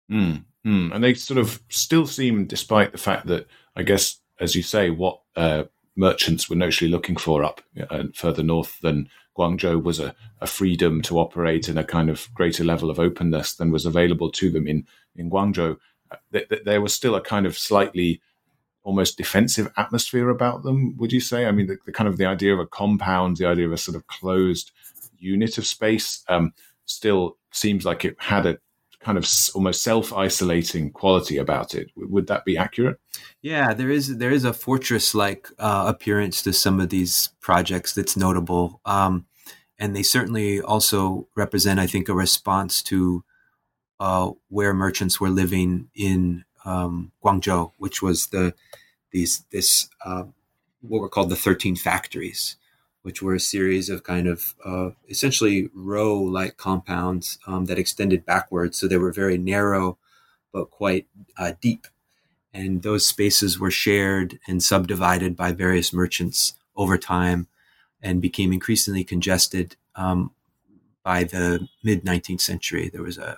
[0.09, 0.93] Mm, mm.
[0.93, 4.89] And they sort of still seem, despite the fact that I guess, as you say,
[4.89, 10.15] what uh, merchants were notionally looking for up uh, further north than Guangzhou was a,
[10.41, 14.31] a, freedom to operate in a kind of greater level of openness than was available
[14.31, 15.77] to them in in Guangzhou.
[16.09, 18.21] Uh, there was still a kind of slightly
[18.87, 20.95] almost defensive atmosphere about them.
[20.97, 21.45] Would you say?
[21.45, 23.77] I mean, the, the kind of the idea of a compound, the idea of a
[23.77, 24.71] sort of closed
[25.19, 26.53] unit of space, um,
[26.85, 28.57] still seems like it had a
[29.01, 31.91] kind of almost self-isolating quality about it.
[31.97, 32.97] Would that be accurate?
[33.41, 38.15] Yeah, there is there is a fortress-like uh, appearance to some of these projects that's
[38.15, 39.25] notable, um,
[39.77, 43.23] and they certainly also represent, I think, a response to
[43.99, 48.53] uh, where merchants were living in um, Guangzhou, which was the
[49.11, 50.25] these this uh,
[50.81, 52.57] what were called the thirteen factories,
[53.01, 58.25] which were a series of kind of uh, essentially row like compounds um, that extended
[58.25, 58.77] backwards.
[58.77, 59.97] So they were very narrow,
[60.51, 61.87] but quite uh, deep.
[62.53, 67.47] And those spaces were shared and subdivided by various merchants over time
[68.01, 70.31] and became increasingly congested um,
[71.03, 72.89] by the mid 19th century.
[72.89, 73.37] There was a,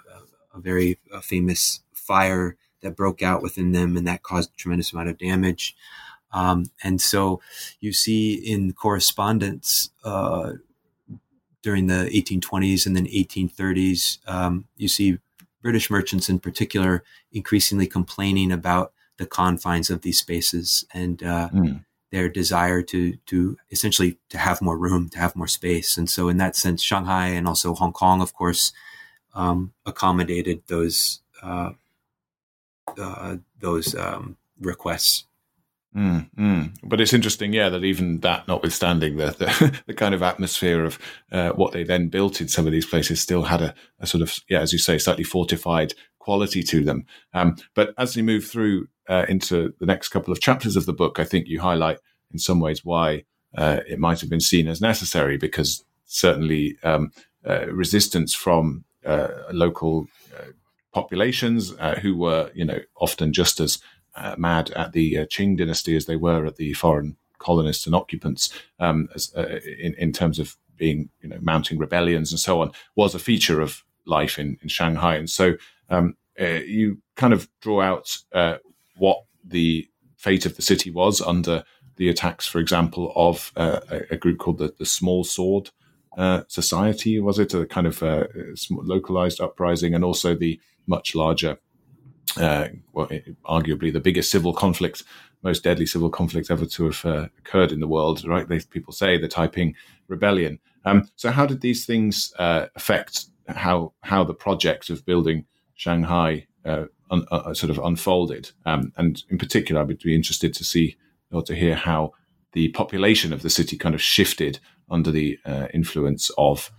[0.54, 4.58] a, a very a famous fire that broke out within them, and that caused a
[4.58, 5.76] tremendous amount of damage.
[6.32, 7.42] Um, and so
[7.80, 10.54] you see in correspondence uh,
[11.62, 15.18] during the 1820s and then 1830s, um, you see
[15.62, 21.84] British merchants in particular increasingly complaining about the confines of these spaces and uh, mm.
[22.12, 25.98] their desire to to essentially to have more room, to have more space.
[25.98, 28.72] And so, in that sense, Shanghai and also Hong Kong, of course,
[29.34, 31.72] um, accommodated those uh,
[32.97, 35.25] uh, those um, requests.
[35.95, 36.75] Mm, mm.
[36.84, 40.99] But it's interesting, yeah, that even that, notwithstanding the the, the kind of atmosphere of
[41.32, 44.21] uh, what they then built in some of these places, still had a, a, sort
[44.21, 47.06] of, yeah, as you say, slightly fortified quality to them.
[47.34, 50.93] Um, but as you move through uh, into the next couple of chapters of the
[50.93, 51.97] book, I think you highlight
[52.32, 53.23] in some ways why
[53.58, 57.12] uh, it might have been seen as necessary, because certainly um,
[57.47, 59.30] uh, resistance from uh,
[60.93, 63.80] local uh, populations who were, you know, often just as
[64.15, 67.95] uh, mad at the uh, Qing dynasty as they were at the foreign colonists and
[67.95, 72.62] occupants um, as, uh, in, in terms of being, you know, mounting rebellions and so
[72.62, 75.15] on, was a feature of life in, in Shanghai.
[75.15, 75.54] And so
[75.89, 78.58] um, uh, you kind of draw out uh,
[78.97, 81.63] what the fate of the city was under
[81.95, 85.69] the attacks, for example, of uh, a, a, group called the, the Small Sword
[86.47, 87.54] Society, was it?
[87.54, 88.02] A kind of
[88.69, 91.58] localized uprising, and also the much larger
[92.38, 93.08] uh, well,
[93.45, 95.04] arguably the biggest civil conflict,
[95.43, 98.47] most deadly civil conflict ever to have uh, occurred in the world, right?
[98.47, 99.75] They, people say the Taiping
[100.08, 100.60] Rebellion.
[100.86, 106.47] Um, so, how did these things uh, affect how how the project of building Shanghai
[106.65, 108.52] uh, un, uh, sort of unfolded?
[108.65, 110.97] Um, and in particular, I would be interested to see
[111.32, 112.13] or to hear how
[112.54, 116.71] the population of the city kind of shifted under the uh, influence of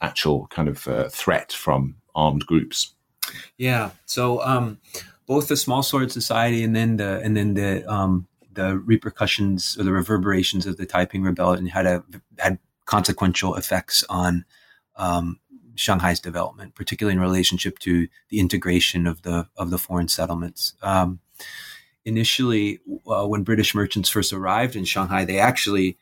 [0.00, 2.94] actual kind of threat from armed groups.
[3.56, 3.90] Yeah.
[4.06, 4.78] So um,
[5.26, 9.84] both the Small Sword Society and then the and then the um, the repercussions or
[9.84, 12.04] the reverberations of the Taiping Rebellion had a
[12.38, 14.44] had consequential effects on
[14.96, 15.40] um,
[15.74, 20.74] Shanghai's development, particularly in relationship to the integration of the of the foreign settlements.
[20.82, 21.20] Um,
[22.04, 25.98] initially, uh, when British merchants first arrived in Shanghai, they actually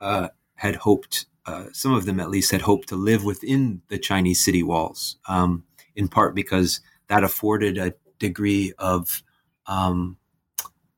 [0.00, 3.98] uh, had hoped, uh, some of them at least, had hoped to live within the
[3.98, 5.16] Chinese city walls.
[5.28, 5.64] Um,
[5.96, 9.22] in part because that afforded a degree of
[9.66, 10.16] um,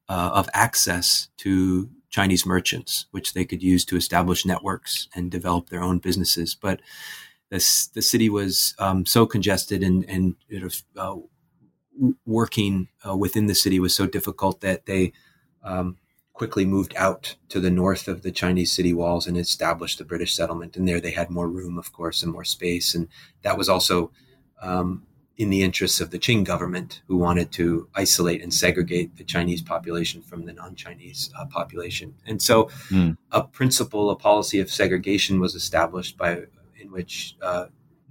[0.08, 5.68] uh, of access to Chinese merchants, which they could use to establish networks and develop
[5.68, 6.54] their own businesses.
[6.54, 6.80] But
[7.50, 10.34] this, the city was um, so congested and, and
[10.96, 11.16] uh,
[12.24, 15.12] working uh, within the city was so difficult that they
[15.62, 15.98] um,
[16.32, 20.34] quickly moved out to the north of the Chinese city walls and established the British
[20.34, 20.76] settlement.
[20.76, 22.94] And there they had more room, of course, and more space.
[22.94, 23.08] And
[23.42, 24.10] that was also
[24.62, 25.02] um,
[25.36, 29.60] in the interests of the Qing government, who wanted to isolate and segregate the Chinese
[29.60, 32.14] population from the non-Chinese uh, population.
[32.26, 33.16] And so, mm.
[33.32, 36.44] a principle, a policy of segregation was established by
[36.78, 37.66] in which uh,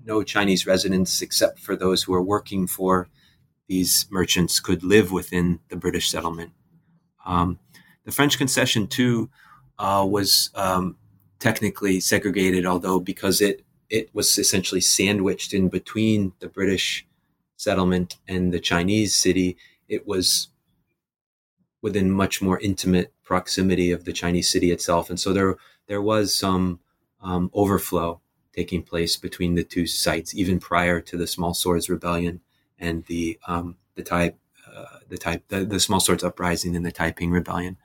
[0.06, 3.10] no Chinese residents, except for those who are working for
[3.68, 6.52] these merchants, could live within the British settlement.
[7.26, 7.60] Um,
[8.04, 9.32] the French concession too
[9.80, 10.98] uh, was um,
[11.40, 17.06] technically segregated, although because it it was essentially sandwiched in between the British
[17.58, 19.58] settlement and the Chinese city.
[19.88, 20.50] It was
[21.82, 25.56] within much more intimate proximity of the Chinese city itself, and so there
[25.88, 26.80] there was some
[27.22, 28.22] um, overflow
[28.56, 32.42] taking place between the two sites, even prior to the Small Swords Rebellion
[32.80, 34.38] and the um, the type
[34.74, 37.78] uh, the type the, the, Small Swords Uprising and the Taiping Rebellion.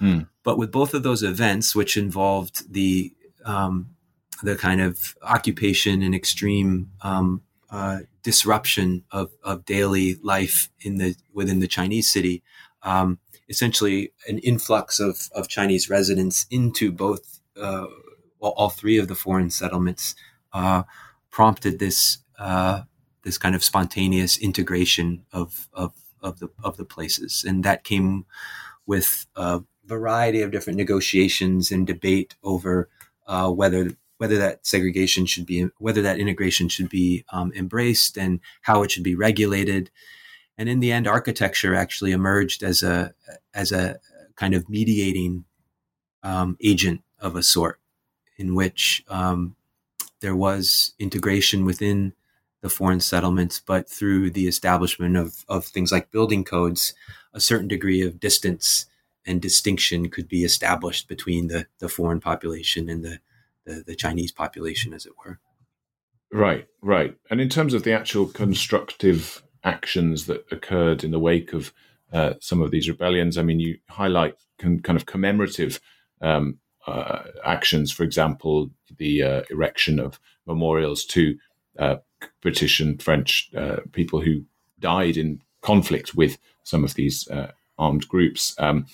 [0.00, 0.28] Mm.
[0.42, 3.12] But with both of those events, which involved the
[3.44, 3.90] um,
[4.42, 11.14] the kind of occupation and extreme um, uh, disruption of, of daily life in the
[11.32, 12.42] within the Chinese city.
[12.82, 13.18] Um,
[13.48, 17.86] essentially, an influx of, of Chinese residents into both uh,
[18.40, 20.14] all three of the foreign settlements
[20.52, 20.84] uh,
[21.30, 22.82] prompted this uh,
[23.22, 28.24] this kind of spontaneous integration of, of of the of the places, and that came
[28.86, 32.88] with a variety of different negotiations and debate over
[33.26, 38.38] uh, whether whether that segregation should be, whether that integration should be um, embraced and
[38.60, 39.90] how it should be regulated.
[40.58, 43.14] And in the end, architecture actually emerged as a,
[43.54, 43.98] as a
[44.36, 45.44] kind of mediating
[46.22, 47.78] um, agent of a sort.
[48.40, 49.54] in which um,
[50.20, 52.14] there was integration within
[52.62, 56.94] the foreign settlements, but through the establishment of, of things like building codes,
[57.34, 58.86] a certain degree of distance
[59.26, 63.18] and distinction could be established between the, the foreign population and the,
[63.70, 65.38] the, the Chinese population, as it were.
[66.32, 67.16] Right, right.
[67.30, 71.72] And in terms of the actual constructive actions that occurred in the wake of
[72.12, 75.80] uh, some of these rebellions, I mean, you highlight con- kind of commemorative
[76.20, 81.36] um, uh, actions, for example, the uh, erection of memorials to
[81.78, 81.96] uh,
[82.40, 84.44] British and French uh, people who
[84.78, 88.54] died in conflict with some of these uh, armed groups.
[88.58, 88.86] Um,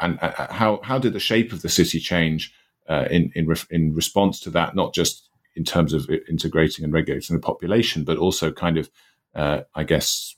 [0.00, 2.52] and how how did the shape of the city change
[2.88, 4.74] in in, re- in response to that?
[4.74, 8.90] Not just in terms of integrating and regulating the population, but also kind of,
[9.34, 10.36] I guess,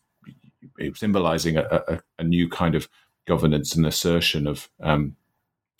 [0.94, 2.88] symbolizing a, a, a, new kind of
[3.26, 5.16] governance and assertion of um,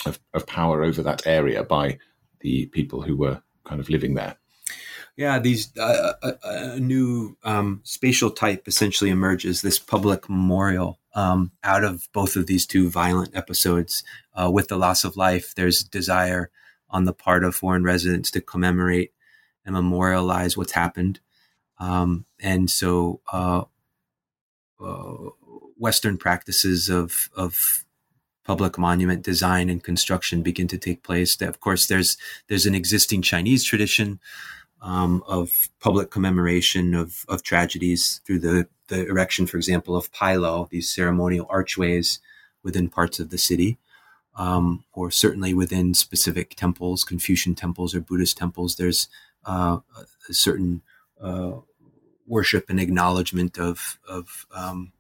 [0.06, 1.98] of, of power over that area by
[2.40, 4.36] the people who were kind of living there.
[5.16, 9.60] Yeah, these uh, a, a, new um, spatial type essentially emerges.
[9.60, 14.02] This public memorial um, out of both of these two violent episodes.
[14.34, 16.50] Uh, with the loss of life, there's desire
[16.91, 19.12] on the part of foreign residents to commemorate
[19.64, 21.20] and memorialize what's happened,
[21.78, 23.64] um, and so uh,
[24.82, 25.14] uh
[25.76, 27.84] Western practices of of
[28.45, 31.41] public monument design and construction begin to take place.
[31.41, 32.16] Of course, there's
[32.49, 34.20] there's an existing Chinese tradition
[34.82, 40.68] um, of public commemoration of, of tragedies through the, the erection, for example, of pailou,
[40.70, 42.20] these ceremonial archways
[42.62, 43.78] within parts of the city,
[44.36, 48.76] um, or certainly within specific temples, Confucian temples or Buddhist temples.
[48.76, 49.08] There's
[49.44, 49.78] uh,
[50.28, 50.82] a certain
[51.20, 51.52] uh,
[52.26, 54.92] worship and acknowledgement of of um,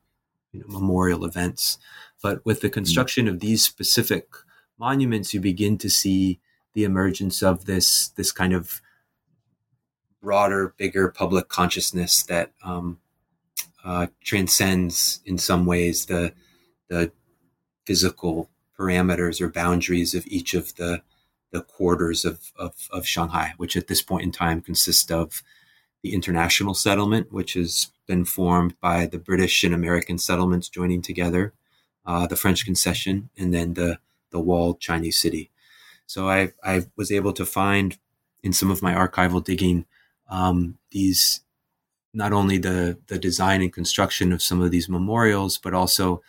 [0.52, 1.78] you know, memorial events.
[2.22, 2.74] But with the mm.
[2.74, 4.28] construction of these specific
[4.78, 6.40] monuments, you begin to see
[6.74, 8.80] the emergence of this this kind of
[10.20, 12.98] broader, bigger public consciousness that um,
[13.84, 16.32] uh, transcends, in some ways, the
[16.88, 17.12] the
[17.86, 18.50] physical
[18.80, 21.02] parameters or boundaries of each of the
[21.52, 25.42] the quarters of, of, of Shanghai, which at this point in time consist of
[26.00, 31.52] the international settlement, which has been formed by the British and American settlements joining together,
[32.06, 33.98] uh, the French concession, and then the
[34.30, 35.50] the walled Chinese city.
[36.06, 37.98] So I I was able to find
[38.42, 39.86] in some of my archival digging
[40.28, 41.40] um, these
[42.14, 46.22] not only the the design and construction of some of these memorials, but also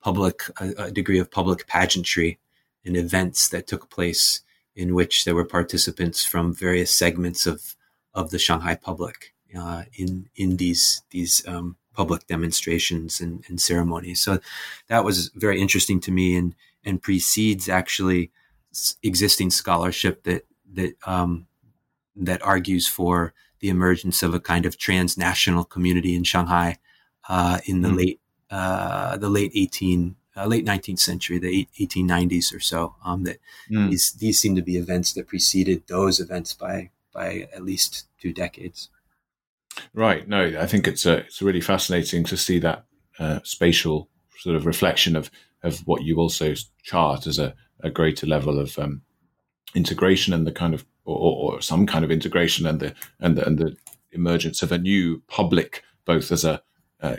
[0.00, 2.38] public a, a degree of public pageantry
[2.84, 4.40] and events that took place
[4.74, 7.76] in which there were participants from various segments of
[8.14, 14.20] of the Shanghai public uh, in in these these um, public demonstrations and, and, ceremonies.
[14.20, 14.38] So
[14.86, 18.30] that was very interesting to me, and and precedes actually
[19.02, 21.46] existing scholarship that that um,
[22.16, 26.76] that argues for the emergence of a kind of transnational community in Shanghai
[27.28, 27.96] uh, in the mm.
[27.96, 28.20] late
[28.50, 32.94] the late eighteen uh, late nineteenth century, the eighteen nineties or so.
[33.04, 33.38] Um, that
[33.70, 33.90] mm.
[33.90, 38.32] these these seem to be events that preceded those events by by at least two
[38.32, 38.88] decades.
[39.94, 40.26] Right.
[40.28, 42.84] No, I think it's a, it's really fascinating to see that
[43.18, 45.30] uh, spatial sort of reflection of
[45.62, 49.02] of what you also chart as a, a greater level of um,
[49.74, 53.46] integration and the kind of or, or, some kind of integration and the and the,
[53.46, 53.76] and the
[54.12, 56.62] emergence of a new public, both as a
[57.02, 57.16] uh,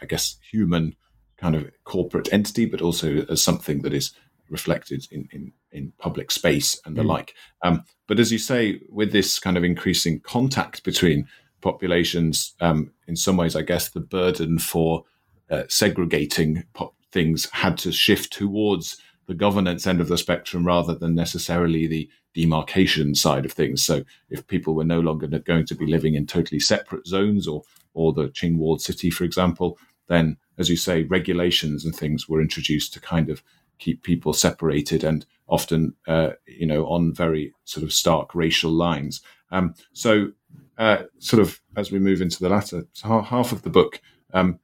[0.00, 0.96] I guess human
[1.36, 4.12] kind of corporate entity, but also as something that is
[4.50, 7.08] reflected in, in, in public space and the mm.
[7.08, 7.34] like.
[7.62, 11.26] Um, but as you say, with this kind of increasing contact between
[11.60, 15.04] populations, um, in some ways, I guess the burden for
[15.50, 16.64] uh, segregating
[17.12, 22.08] things had to shift towards the governance end of the spectrum rather than necessarily the
[22.34, 23.84] demarcation side of things.
[23.84, 27.62] So if people were no longer going to be living in totally separate zones or
[27.98, 29.76] or the Qing walled city, for example,
[30.06, 33.42] then as you say, regulations and things were introduced to kind of
[33.78, 39.20] keep people separated and often, uh, you know, on very sort of stark racial lines.
[39.50, 40.32] Um, so,
[40.78, 44.00] uh, sort of as we move into the latter half of the book,
[44.32, 44.60] um,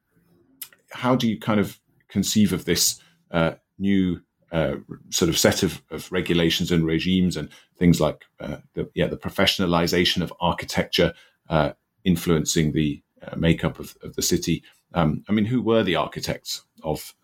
[0.93, 3.01] how do you kind of conceive of this
[3.33, 4.21] uh, new
[4.53, 4.77] uh,
[5.11, 9.17] sort of set of, of, regulations and regimes and things like uh, the, yeah, the
[9.17, 11.13] professionalization of architecture
[11.49, 11.73] uh,
[12.05, 13.03] influencing the
[13.37, 14.63] makeup of, of, the city.
[14.95, 17.15] Um, I mean, who were the architects of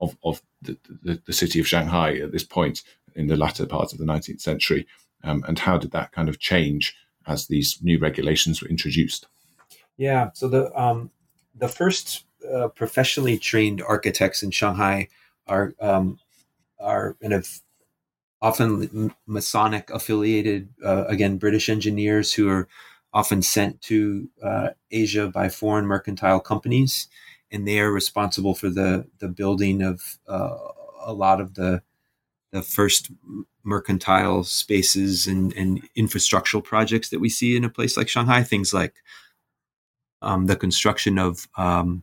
[0.00, 2.82] of, of the, the, the, city of Shanghai at this point
[3.14, 4.86] in the latter part of the 19th century,
[5.24, 6.94] um, and how did that kind of change
[7.26, 9.26] as these new regulations were introduced?
[9.96, 11.10] Yeah, so the um,
[11.54, 15.08] the first uh, professionally trained architects in Shanghai
[15.46, 16.18] are um,
[16.78, 17.60] are kind of
[18.42, 22.68] often Masonic affiliated, uh, again, British engineers who are
[23.12, 27.08] often sent to uh, Asia by foreign mercantile companies,
[27.50, 30.56] and they are responsible for the the building of uh,
[31.04, 31.82] a lot of the
[32.52, 33.10] the first
[33.62, 38.42] mercantile spaces and, and infrastructural projects that we see in a place like Shanghai.
[38.42, 38.94] Things like
[40.22, 42.02] um, the construction of um,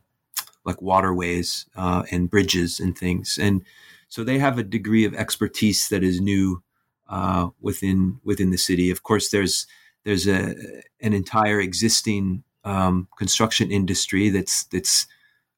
[0.64, 3.62] like waterways uh, and bridges and things, and
[4.08, 6.62] so they have a degree of expertise that is new
[7.08, 8.90] uh, within within the city.
[8.90, 9.66] Of course, there's
[10.04, 10.54] there's a
[11.00, 15.06] an entire existing um, construction industry that's that's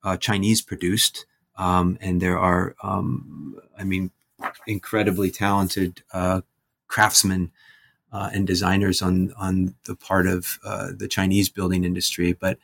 [0.02, 1.26] uh, Chinese produced,
[1.56, 4.10] um, and there are, um, I mean,
[4.66, 6.40] incredibly talented uh,
[6.86, 7.50] craftsmen
[8.12, 12.32] uh, and designers on on the part of uh, the Chinese building industry.
[12.32, 12.58] But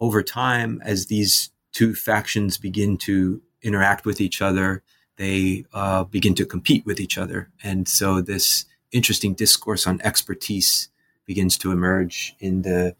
[0.00, 4.82] over time, as these two factions begin to interact with each other,
[5.16, 10.88] they uh, begin to compete with each other, and so this interesting discourse on expertise
[11.26, 12.94] begins to emerge in the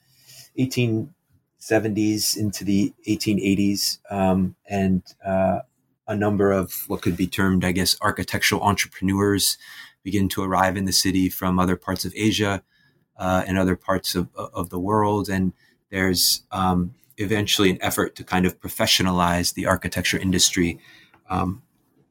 [0.58, 5.60] 1870s into the 1880s, um, and uh,
[6.06, 9.58] a number of what could be termed, I guess, architectural entrepreneurs
[10.02, 12.62] begin to arrive in the city from other parts of Asia
[13.16, 15.28] uh, and other parts of, of the world.
[15.28, 15.52] And
[15.90, 20.80] there's um, eventually an effort to kind of professionalize the architecture industry
[21.30, 21.62] um,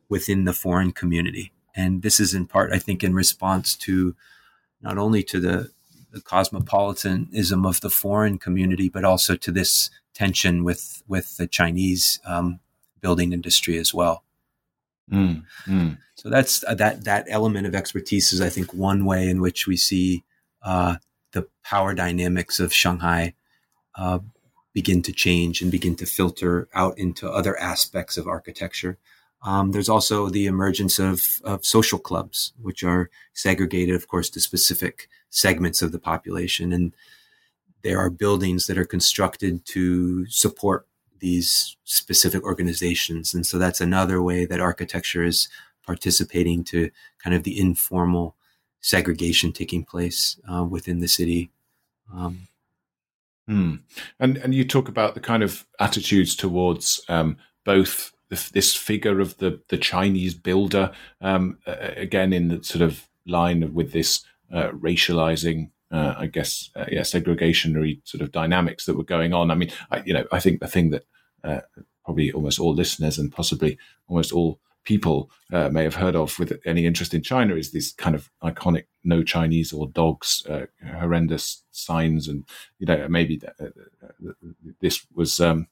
[0.09, 1.51] within the foreign community.
[1.75, 4.15] And this is in part, I think, in response to
[4.81, 5.71] not only to the,
[6.11, 12.19] the cosmopolitanism of the foreign community, but also to this tension with with the Chinese
[12.25, 12.59] um,
[12.99, 14.23] building industry as well.
[15.11, 15.97] Mm, mm.
[16.15, 19.67] So that's uh, that that element of expertise is, I think, one way in which
[19.67, 20.23] we see
[20.63, 20.97] uh,
[21.31, 23.33] the power dynamics of Shanghai
[23.95, 24.19] uh,
[24.73, 28.97] begin to change and begin to filter out into other aspects of architecture.
[29.43, 34.39] Um, there's also the emergence of, of social clubs, which are segregated, of course, to
[34.39, 36.71] specific segments of the population.
[36.71, 36.93] And
[37.81, 40.85] there are buildings that are constructed to support
[41.19, 43.33] these specific organizations.
[43.33, 45.49] And so that's another way that architecture is
[45.85, 46.91] participating to
[47.23, 48.35] kind of the informal
[48.81, 51.51] segregation taking place uh, within the city.
[52.13, 52.47] Um,
[53.47, 53.75] hmm.
[54.19, 59.19] And and you talk about the kind of attitudes towards um, both the, this figure
[59.19, 64.30] of the the Chinese builder, um, again in the sort of line with this uh,
[64.51, 69.51] racializing uh, I guess, uh, yeah, segregationary sort of dynamics that were going on.
[69.51, 71.03] I mean, I, you know, I think the thing that
[71.43, 71.61] uh,
[72.05, 73.77] probably almost all listeners and possibly
[74.07, 77.91] almost all people uh, may have heard of with any interest in China is these
[77.93, 82.45] kind of iconic "No Chinese" or "Dogs" uh, horrendous signs, and
[82.79, 83.65] you know maybe uh,
[84.79, 85.67] this was um,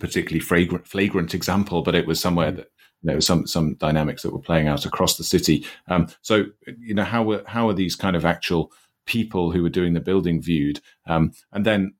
[0.00, 2.72] particularly flagrant, flagrant example, but it was somewhere that you
[3.04, 5.66] know some some dynamics that were playing out across the city.
[5.88, 6.44] Um, so
[6.78, 8.72] you know how were how are these kind of actual
[9.06, 11.94] people who were doing the building viewed, um, and then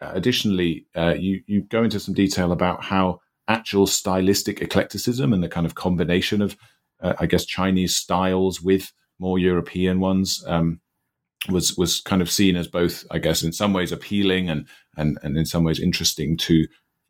[0.00, 5.42] uh, additionally, uh, you you go into some detail about how actual stylistic eclecticism and
[5.42, 6.56] the kind of combination of,
[7.02, 10.80] uh, I guess, Chinese styles with more European ones um,
[11.50, 15.18] was was kind of seen as both, I guess, in some ways appealing and and
[15.22, 16.66] and in some ways interesting to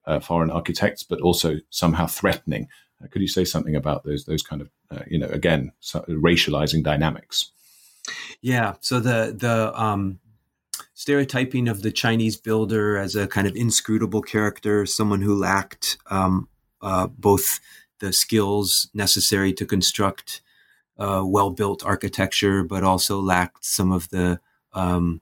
[0.06, 2.66] uh, foreign architects, but also somehow threatening.
[3.02, 4.70] Uh, could you say something about those those kind of,
[5.06, 7.50] you know, again, so racializing dynamics?
[8.40, 8.74] Yeah.
[8.80, 10.20] So the the um,
[10.94, 16.48] stereotyping of the Chinese builder as a kind of inscrutable character, someone who lacked um,
[16.82, 17.60] uh, both
[18.00, 20.40] the skills necessary to construct
[20.98, 24.40] uh, well built architecture, but also lacked some of the
[24.72, 25.20] um,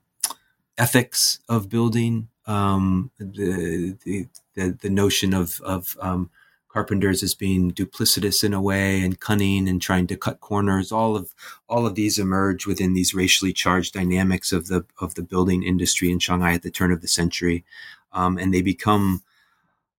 [0.77, 2.29] ethics of building.
[2.45, 6.31] Um, the, the, the, the notion of, of um,
[6.69, 10.91] carpenters as being duplicitous in a way and cunning and trying to cut corners.
[10.91, 11.33] All of
[11.67, 16.11] all of these emerge within these racially charged dynamics of the of the building industry
[16.11, 17.65] in Shanghai at the turn of the century,
[18.13, 19.23] um, and they become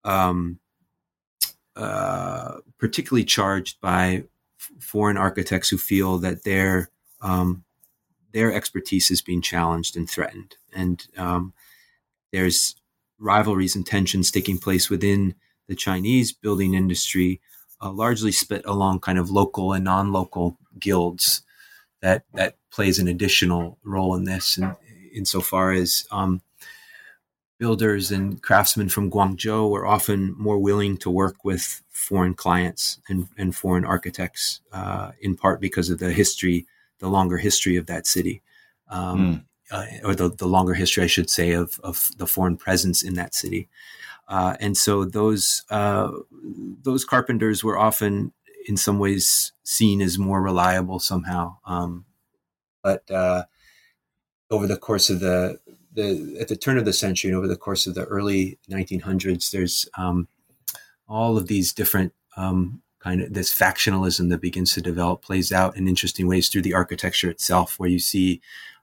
[0.04, 0.58] um,
[1.76, 4.24] uh, particularly charged by
[4.58, 6.90] f- foreign architects who feel that their
[7.20, 7.64] um,
[8.32, 11.52] their expertise is being challenged and threatened, and um,
[12.32, 12.76] there's
[13.18, 15.34] rivalries and tensions taking place within
[15.70, 17.40] the Chinese building industry
[17.80, 21.42] uh, largely split along kind of local and non-local guilds
[22.02, 24.74] that that plays an additional role in this and
[25.14, 26.42] insofar as um,
[27.58, 33.28] builders and craftsmen from Guangzhou are often more willing to work with foreign clients and,
[33.36, 36.66] and foreign architects, uh, in part because of the history,
[36.98, 38.40] the longer history of that city,
[38.88, 39.44] um, mm.
[39.70, 43.14] uh, or the, the longer history, I should say, of, of the foreign presence in
[43.14, 43.68] that city.
[44.30, 46.08] Uh, and so those uh,
[46.82, 48.32] those carpenters were often
[48.68, 51.56] in some ways seen as more reliable somehow.
[51.66, 52.04] Um,
[52.80, 53.44] but uh,
[54.48, 55.58] over the course of the
[55.92, 59.50] the at the turn of the century and over the course of the early 1900s,
[59.50, 60.28] there's um,
[61.08, 65.76] all of these different um, kind of this factionalism that begins to develop plays out
[65.76, 68.40] in interesting ways through the architecture itself, where you see,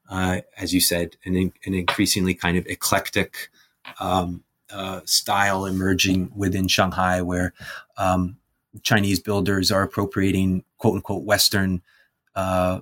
[0.10, 3.50] uh, as you said, an, an increasingly kind of eclectic
[4.02, 7.54] um, uh, style emerging within Shanghai, where
[7.98, 8.38] um,
[8.84, 11.82] Chinese builders are appropriating quote unquote Western
[12.36, 12.82] uh,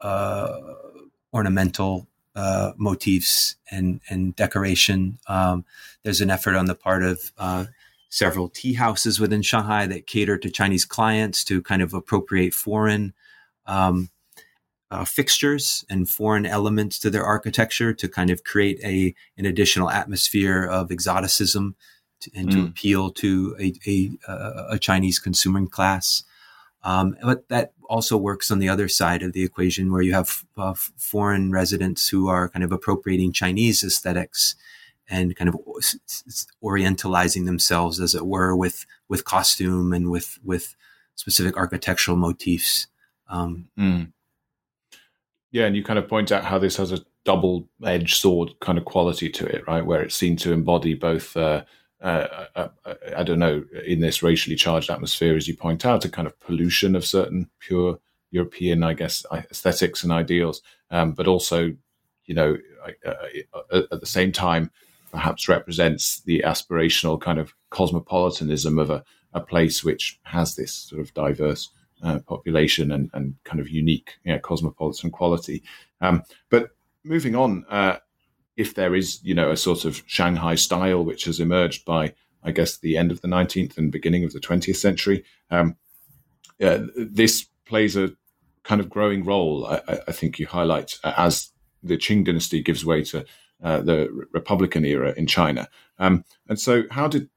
[0.00, 0.58] uh
[1.32, 5.18] ornamental uh, motifs and and decoration.
[5.26, 5.64] Um,
[6.02, 7.32] there's an effort on the part of
[8.10, 13.14] several tea houses within Shanghai that cater to Chinese clients to kind of appropriate foreign
[13.66, 14.10] um,
[14.90, 19.90] uh, fixtures and foreign elements to their architecture to kind of create a an additional
[19.90, 21.76] atmosphere of exoticism
[22.20, 22.52] to, and mm.
[22.52, 24.10] to appeal to a, a,
[24.70, 26.24] a Chinese consuming class.
[26.82, 30.44] Um, but that also works on the other side of the equation where you have
[30.56, 34.56] uh, foreign residents who are kind of appropriating Chinese aesthetics
[35.08, 35.56] and kind of
[36.62, 40.74] orientalizing themselves, as it were, with with costume and with with
[41.16, 42.86] specific architectural motifs.
[43.28, 44.12] Um, mm.
[45.52, 48.84] Yeah, and you kind of point out how this has a double-edged sword kind of
[48.84, 49.84] quality to it, right?
[49.84, 51.64] Where it's seen to embody both, uh,
[52.00, 56.04] uh, uh, uh, I don't know, in this racially charged atmosphere, as you point out,
[56.04, 57.98] a kind of pollution of certain pure
[58.30, 61.74] European, I guess, aesthetics and ideals, um, but also,
[62.26, 62.56] you know,
[63.04, 63.12] uh,
[63.72, 64.70] uh, at the same time,
[65.10, 71.00] perhaps represents the aspirational kind of cosmopolitanism of a, a place which has this sort
[71.00, 71.70] of diverse
[72.02, 75.62] uh, population and, and kind of unique you know, cosmopolitan quality.
[76.00, 76.70] Um, but
[77.04, 77.96] moving on, uh,
[78.56, 82.52] if there is, you know, a sort of Shanghai style which has emerged by, I
[82.52, 85.76] guess, the end of the 19th and beginning of the 20th century, um,
[86.60, 88.12] uh, this plays a
[88.62, 89.66] kind of growing role.
[89.66, 91.50] I, I, think you highlight uh, as
[91.82, 93.24] the Qing dynasty gives way to
[93.62, 95.68] uh, the Republican era in China.
[95.98, 97.30] Um, and so, how did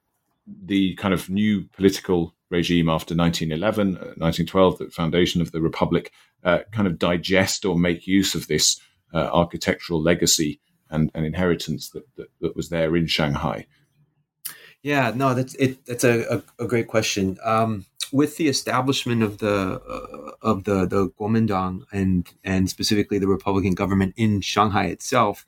[0.45, 6.11] the kind of new political regime after 1911, 1912, uh, the foundation of the republic,
[6.43, 8.79] uh, kind of digest or make use of this
[9.13, 13.65] uh, architectural legacy and, and inheritance that, that, that, was there in Shanghai?
[14.81, 15.85] Yeah, no, that's it.
[15.85, 17.37] That's a, a, a great question.
[17.43, 23.27] Um, with the establishment of the uh, of the the Kuomintang and and specifically the
[23.27, 25.45] Republican government in Shanghai itself,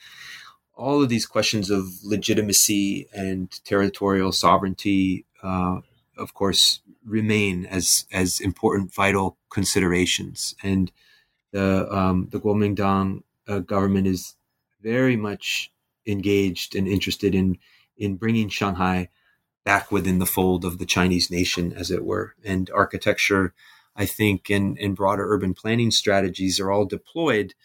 [0.75, 5.81] all of these questions of legitimacy and territorial sovereignty, uh,
[6.17, 10.55] of course, remain as as important, vital considerations.
[10.63, 10.91] And
[11.51, 14.35] the um, the Kuomintang uh, government is
[14.81, 15.71] very much
[16.05, 17.57] engaged and interested in
[17.97, 19.09] in bringing Shanghai
[19.63, 22.35] back within the fold of the Chinese nation, as it were.
[22.45, 23.53] And architecture,
[23.95, 27.55] I think, and, and broader urban planning strategies are all deployed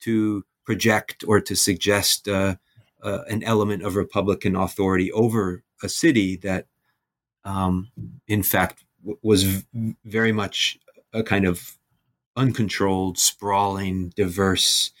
[0.00, 2.56] to project or to suggest uh,
[3.02, 6.66] uh, an element of Republican authority over a city that,
[7.44, 7.90] um,
[8.26, 8.84] in fact,
[9.22, 10.78] was v- very much
[11.12, 11.78] a kind of
[12.36, 14.92] uncontrolled, sprawling, diverse,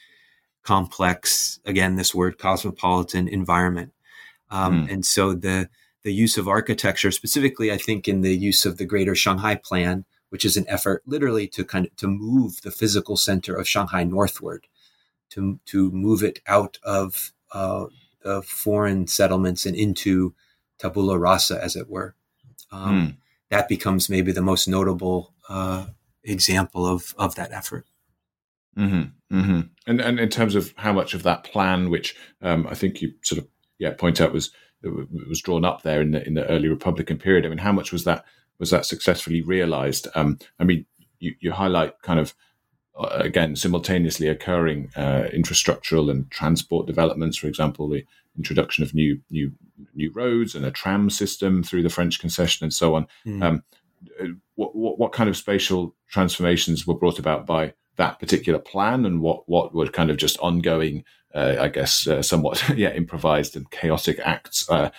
[0.62, 3.92] complex, again, this word cosmopolitan environment.
[4.50, 4.92] Um, mm.
[4.92, 5.68] And so the,
[6.02, 10.04] the use of architecture, specifically, I think in the use of the Greater Shanghai Plan,
[10.30, 14.04] which is an effort literally to kind of to move the physical center of Shanghai
[14.04, 14.66] northward,
[15.30, 17.86] to to move it out of uh,
[18.22, 20.34] the foreign settlements and into
[20.78, 22.14] tabula rasa, as it were.
[22.70, 23.16] Um, mm.
[23.50, 25.86] That becomes maybe the most notable uh,
[26.24, 27.86] example of of that effort.
[28.78, 29.60] Mm-hmm, mm-hmm.
[29.86, 33.12] And and in terms of how much of that plan, which um, I think you
[33.22, 33.48] sort of
[33.78, 37.44] yeah point out was was drawn up there in the in the early Republican period.
[37.44, 38.24] I mean, how much was that
[38.58, 40.06] was that successfully realized?
[40.14, 40.86] Um, I mean,
[41.18, 42.34] you, you highlight kind of
[42.98, 47.36] again simultaneously occurring uh, infrastructural and transport developments.
[47.36, 48.04] For example, the
[48.36, 49.52] introduction of new new
[49.94, 53.06] new roads and a tram system through the French concession and so on.
[53.26, 53.42] Mm.
[53.42, 53.62] Um,
[54.54, 59.20] what, what, what kind of spatial transformations were brought about by that particular plan, and
[59.20, 63.70] what what were kind of just ongoing, uh, I guess, uh, somewhat yeah improvised and
[63.70, 64.90] chaotic acts uh,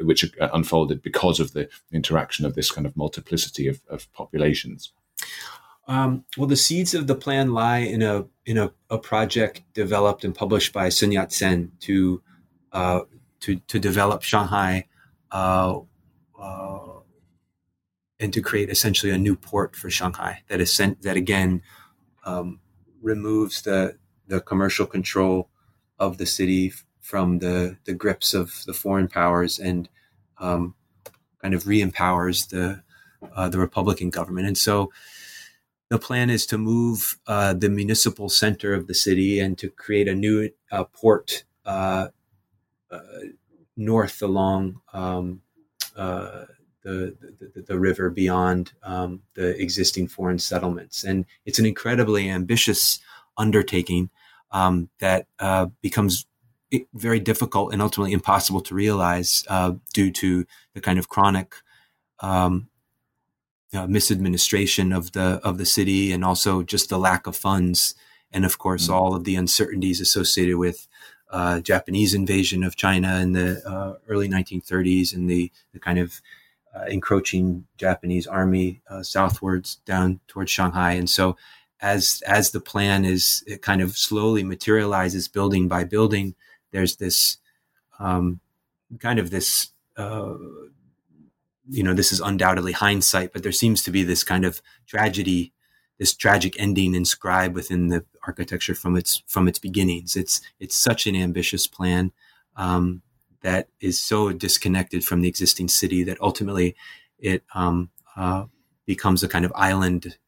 [0.00, 4.92] which unfolded because of the interaction of this kind of multiplicity of, of populations.
[5.90, 10.22] Um, well, the seeds of the plan lie in a in a, a project developed
[10.22, 12.22] and published by Sun Yat sen to
[12.70, 13.00] uh,
[13.40, 14.86] to to develop Shanghai
[15.32, 15.80] uh,
[16.40, 17.00] uh,
[18.20, 21.60] and to create essentially a new port for Shanghai that is sent, that again
[22.24, 22.60] um,
[23.02, 25.50] removes the the commercial control
[25.98, 29.88] of the city from the the grips of the foreign powers and
[30.38, 30.76] um,
[31.42, 32.80] kind of re-empowers the
[33.34, 34.46] uh, the Republican government.
[34.46, 34.92] And so
[35.90, 40.08] the plan is to move uh, the municipal center of the city and to create
[40.08, 42.08] a new uh, port uh,
[42.90, 43.00] uh,
[43.76, 45.42] north along um,
[45.96, 46.44] uh,
[46.82, 47.16] the,
[47.54, 51.04] the, the, river beyond um, the existing foreign settlements.
[51.04, 53.00] And it's an incredibly ambitious
[53.36, 54.10] undertaking
[54.52, 55.26] um, that
[55.82, 56.26] becomes
[56.94, 59.44] very difficult and ultimately impossible to realize
[59.92, 61.54] due to the kind of chronic
[62.20, 62.68] um,
[63.74, 67.94] uh, misadministration of the of the city and also just the lack of funds
[68.32, 68.94] and of course mm-hmm.
[68.94, 70.88] all of the uncertainties associated with
[71.30, 76.20] uh, Japanese invasion of China in the uh, early 1930s and the, the kind of
[76.74, 81.36] uh, encroaching Japanese army uh, southwards down towards Shanghai and so
[81.80, 86.34] as as the plan is it kind of slowly materializes building by building
[86.72, 87.38] there's this
[87.98, 88.40] um,
[88.98, 90.34] kind of this uh,
[91.70, 95.52] you know, this is undoubtedly hindsight, but there seems to be this kind of tragedy,
[95.98, 100.16] this tragic ending inscribed within the architecture from its from its beginnings.
[100.16, 102.12] It's it's such an ambitious plan
[102.56, 103.02] um,
[103.42, 106.74] that is so disconnected from the existing city that ultimately
[107.18, 108.44] it um, uh,
[108.84, 110.18] becomes a kind of island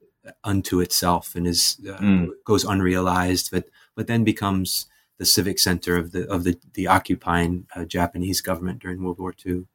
[0.44, 2.28] unto itself and is uh, mm.
[2.44, 4.86] goes unrealized, but but then becomes
[5.18, 9.34] the civic center of the of the the occupying uh, Japanese government during World War
[9.44, 9.66] II.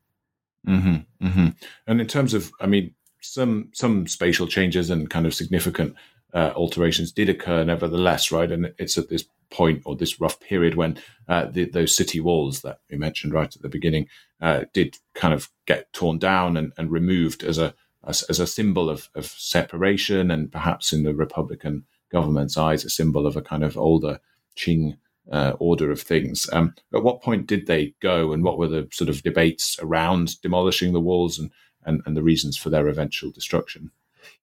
[0.65, 1.47] Mm-hmm, mm-hmm.
[1.87, 5.95] And in terms of, I mean, some some spatial changes and kind of significant
[6.33, 8.51] uh, alterations did occur, nevertheless, right?
[8.51, 10.97] And it's at this point or this rough period when
[11.27, 14.07] uh, the, those city walls that we mentioned right at the beginning
[14.41, 17.73] uh, did kind of get torn down and, and removed as a
[18.05, 22.89] as, as, a symbol of, of separation and perhaps in the Republican government's eyes a
[22.89, 24.19] symbol of a kind of older
[24.55, 24.97] Qing
[25.31, 26.49] uh, order of things.
[26.53, 30.41] Um, at what point did they go, and what were the sort of debates around
[30.41, 31.51] demolishing the walls and,
[31.85, 33.91] and, and the reasons for their eventual destruction?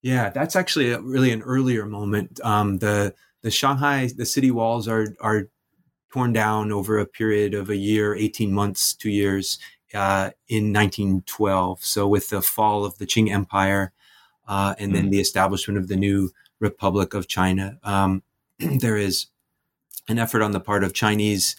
[0.03, 2.41] Yeah, that's actually a, really an earlier moment.
[2.43, 5.49] Um, the the Shanghai the city walls are are
[6.13, 9.59] torn down over a period of a year, eighteen months, two years
[9.95, 11.85] uh, in 1912.
[11.85, 13.93] So with the fall of the Qing Empire
[14.49, 15.11] uh, and then mm.
[15.11, 18.23] the establishment of the new Republic of China, um,
[18.59, 19.27] there is
[20.09, 21.57] an effort on the part of Chinese,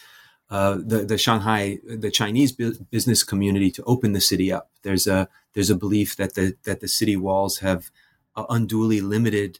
[0.50, 4.70] uh, the the Shanghai, the Chinese bu- business community to open the city up.
[4.84, 7.92] There's a there's a belief that the that the city walls have
[8.36, 9.60] uh, unduly limited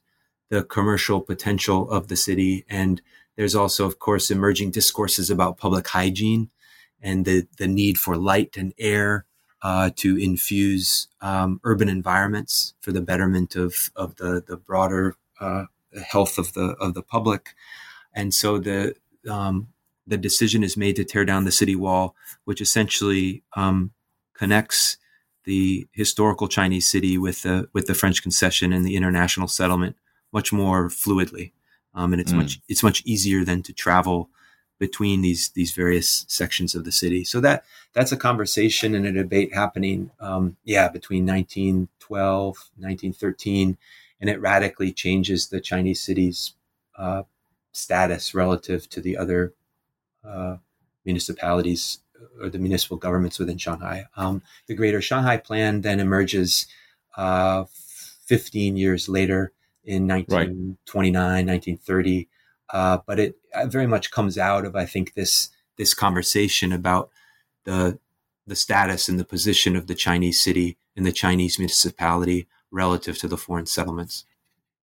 [0.50, 3.02] the commercial potential of the city, and
[3.36, 6.50] there's also, of course, emerging discourses about public hygiene
[7.02, 9.26] and the the need for light and air.
[9.62, 15.64] Uh, to infuse um, urban environments for the betterment of, of the, the broader uh,
[16.04, 17.56] health of the of the public,
[18.16, 18.96] and so the
[19.30, 19.68] um,
[20.08, 23.92] the decision is made to tear down the city wall, which essentially um,
[24.34, 24.98] connects
[25.44, 29.96] the historical Chinese city with the with the French concession and the international settlement
[30.32, 31.52] much more fluidly,
[31.94, 32.38] um, and it's mm.
[32.38, 34.30] much it's much easier than to travel
[34.80, 37.24] between these these various sections of the city.
[37.24, 37.64] So that
[37.94, 43.78] that's a conversation and a debate happening, um, yeah, between 1912, 1913,
[44.20, 46.54] and it radically changes the Chinese city's
[46.98, 47.24] uh,
[47.76, 49.54] status relative to the other
[50.24, 50.58] uh,
[51.04, 52.00] municipalities
[52.42, 54.06] or the municipal governments within Shanghai.
[54.16, 56.68] Um, the Greater Shanghai Plan then emerges
[57.18, 57.66] uh,
[58.26, 59.52] 15 years later
[59.84, 61.46] in 1929, right.
[61.46, 62.30] 1930.
[62.72, 67.12] Uh, but it uh, very much comes out of, I think, this this conversation about
[67.66, 68.00] the
[68.48, 73.28] the status and the position of the Chinese city and the Chinese municipality relative to
[73.28, 74.26] the foreign settlements.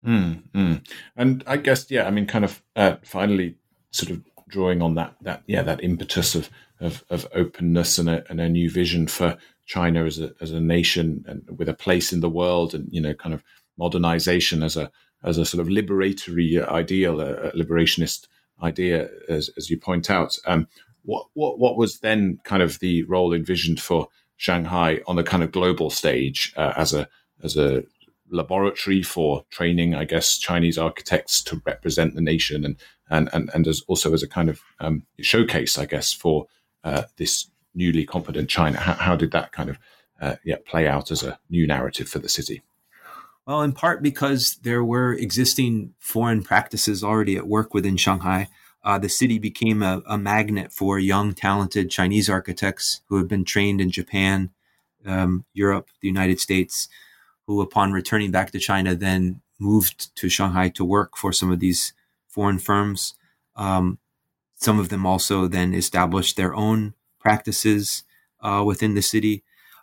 [0.06, 0.86] Mm, mm.
[1.16, 3.56] And I guess, yeah, I mean, kind of uh, finally
[3.90, 6.50] sort of drawing on that, that yeah, that impetus of,
[6.80, 9.36] of, of openness and a, and a new vision for
[9.66, 13.00] China as a, as a nation and with a place in the world and, you
[13.00, 13.42] know, kind of
[13.78, 14.90] modernization as a,
[15.22, 18.28] as a sort of liberatory ideal, a, liberationist
[18.62, 20.36] idea, as, as you point out.
[20.46, 20.68] Um,
[21.02, 25.42] what, what, what was then kind of the role envisioned for Shanghai on the kind
[25.42, 27.08] of global stage uh, as a,
[27.42, 27.84] as a
[28.30, 32.76] laboratory for training, I guess, Chinese architects to represent the nation, and
[33.10, 36.46] and and, and as also as a kind of um, showcase, I guess, for
[36.82, 38.78] uh, this newly competent China.
[38.78, 39.78] How, how did that kind of
[40.20, 42.62] uh, yeah play out as a new narrative for the city?
[43.46, 48.48] Well, in part because there were existing foreign practices already at work within Shanghai.
[48.82, 53.44] Uh, the city became a, a, magnet for young, talented Chinese architects who had been
[53.44, 54.50] trained in Japan,
[55.06, 56.88] um, Europe, the United States,
[57.46, 61.60] who, upon returning back to China, then moved to Shanghai to work for some of
[61.60, 61.92] these
[62.28, 63.14] foreign firms.
[63.56, 63.98] Um,
[64.56, 68.04] some of them also then established their own practices
[68.40, 69.42] uh, within the city.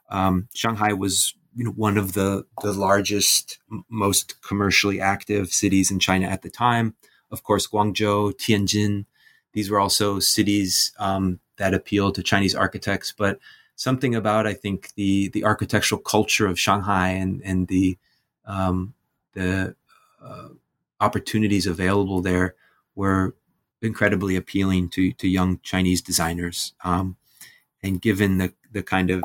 [0.09, 3.59] Um, Shanghai was you know, one of the the largest,
[3.89, 6.95] most commercially active cities in China at the time.
[7.31, 9.05] Of course, Guangzhou, Tianjin.
[9.53, 13.39] These were also cities um, that appealed to Chinese architects, but
[13.81, 17.97] something about I think the the architectural culture of Shanghai and and the
[18.45, 18.93] um,
[19.33, 19.75] the
[20.23, 20.49] uh,
[20.99, 22.53] opportunities available there
[22.93, 23.33] were
[23.81, 26.73] incredibly appealing to to young Chinese designers.
[26.83, 27.17] Um,
[27.81, 29.23] and given the the kind of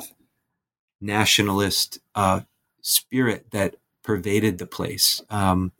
[1.00, 2.40] nationalist uh,
[2.80, 5.72] spirit that pervaded the place, um,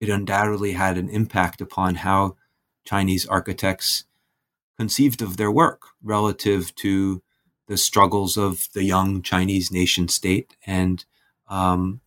[0.00, 2.36] it undoubtedly had an impact upon how
[2.84, 4.04] Chinese architects
[4.78, 7.22] conceived of their work relative to
[7.68, 11.04] the struggles of the young Chinese nation state and
[11.48, 12.00] um,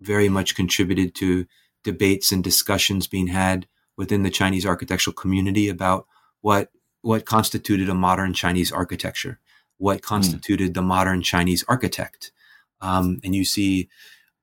[0.00, 1.46] very much contributed to
[1.84, 3.66] debates and discussions being had
[3.96, 6.06] within the Chinese architectural community about
[6.40, 6.70] what
[7.02, 9.40] what constituted a modern Chinese architecture,
[9.78, 10.06] what hmm.
[10.06, 10.74] constituted mm.
[10.74, 12.30] the modern Chinese architect,
[12.80, 13.88] um, and you see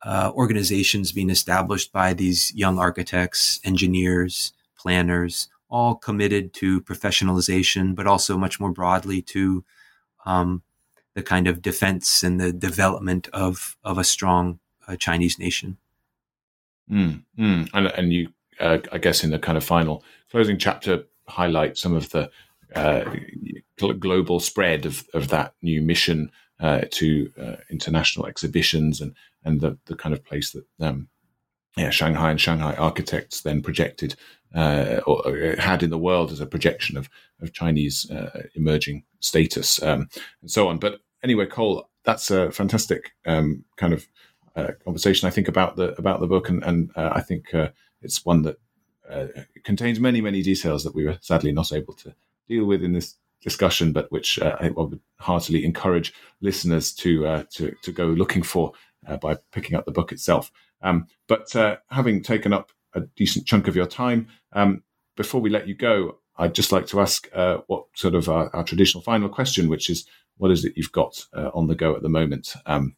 [0.04, 8.08] uh, organizations being established by these young architects, engineers, planners, all committed to professionalization, but
[8.08, 9.64] also much more broadly to
[10.26, 10.64] um,
[11.14, 15.78] the kind of defense and the development of of a strong uh, Chinese nation.
[16.90, 17.70] Mm, mm.
[17.74, 21.96] And, and you, uh, I guess, in the kind of final closing chapter, highlight some
[21.96, 22.32] of the
[22.76, 23.04] uh,
[24.00, 29.16] global spread of, of that new mission uh, to uh, international exhibitions and
[29.46, 31.08] and the, the kind of place that um,
[31.78, 34.16] yeah, Shanghai and Shanghai architects then projected
[34.56, 37.10] uh, or had in the world as a projection of
[37.42, 40.10] of Chinese uh, emerging status um,
[40.42, 40.78] and so on.
[40.78, 44.08] But anyway, Cole, that's a fantastic um, kind of
[44.56, 45.28] uh, conversation.
[45.28, 47.70] I think about the about the book, and, and uh, I think uh,
[48.02, 48.58] it's one that
[49.10, 49.28] uh,
[49.64, 52.16] contains many many details that we were sadly not able to
[52.48, 57.92] deal with in this discussion, but which I would heartily encourage listeners to to to
[57.92, 58.74] go looking for
[59.22, 60.52] by picking up the book itself.
[60.82, 61.54] Um, but
[61.90, 64.28] having taken up a decent chunk of your time.
[64.54, 64.84] Um,
[65.16, 68.50] before we let you go, I'd just like to ask uh, what sort of our,
[68.56, 70.06] our, traditional final question, which is
[70.38, 72.96] what is it you've got uh, on the go at the moment, um,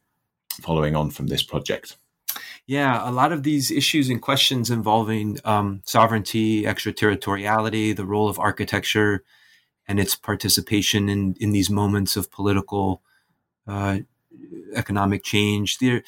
[0.60, 1.96] following on from this project?
[2.66, 8.38] Yeah, a lot of these issues and questions involving um, sovereignty, extraterritoriality, the role of
[8.38, 9.24] architecture,
[9.88, 13.02] and its participation in, in these moments of political,
[13.66, 13.98] uh,
[14.74, 15.78] economic change.
[15.78, 16.04] They're,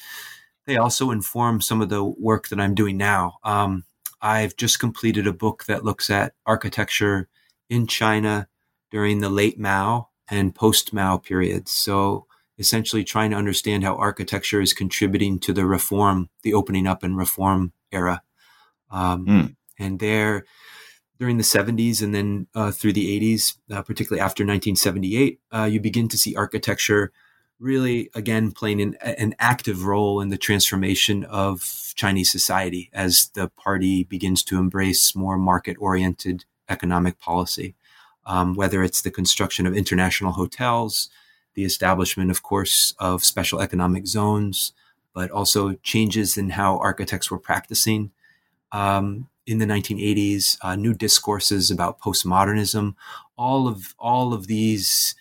[0.65, 3.37] they also inform some of the work that I'm doing now.
[3.43, 3.85] Um,
[4.21, 7.27] I've just completed a book that looks at architecture
[7.69, 8.47] in China
[8.91, 11.71] during the late Mao and post Mao periods.
[11.71, 12.25] So
[12.57, 17.17] essentially trying to understand how architecture is contributing to the reform, the opening up and
[17.17, 18.21] reform era.
[18.89, 19.55] Um, mm.
[19.77, 20.45] And there,
[21.19, 25.79] during the 70s and then uh, through the 80s, uh, particularly after 1978, uh, you
[25.79, 27.11] begin to see architecture
[27.59, 33.47] really again playing an, an, active role in the transformation of Chinese society as the
[33.49, 37.75] party begins to embrace more market oriented economic policy.
[38.25, 41.09] Um, whether it's the construction of international hotels,
[41.53, 44.73] the establishment, of course, of special economic zones,
[45.13, 48.11] but also changes in how architects were practicing.
[48.71, 52.95] Um, in the 1980s, uh, new discourses about postmodernism,
[53.37, 55.15] all of all of these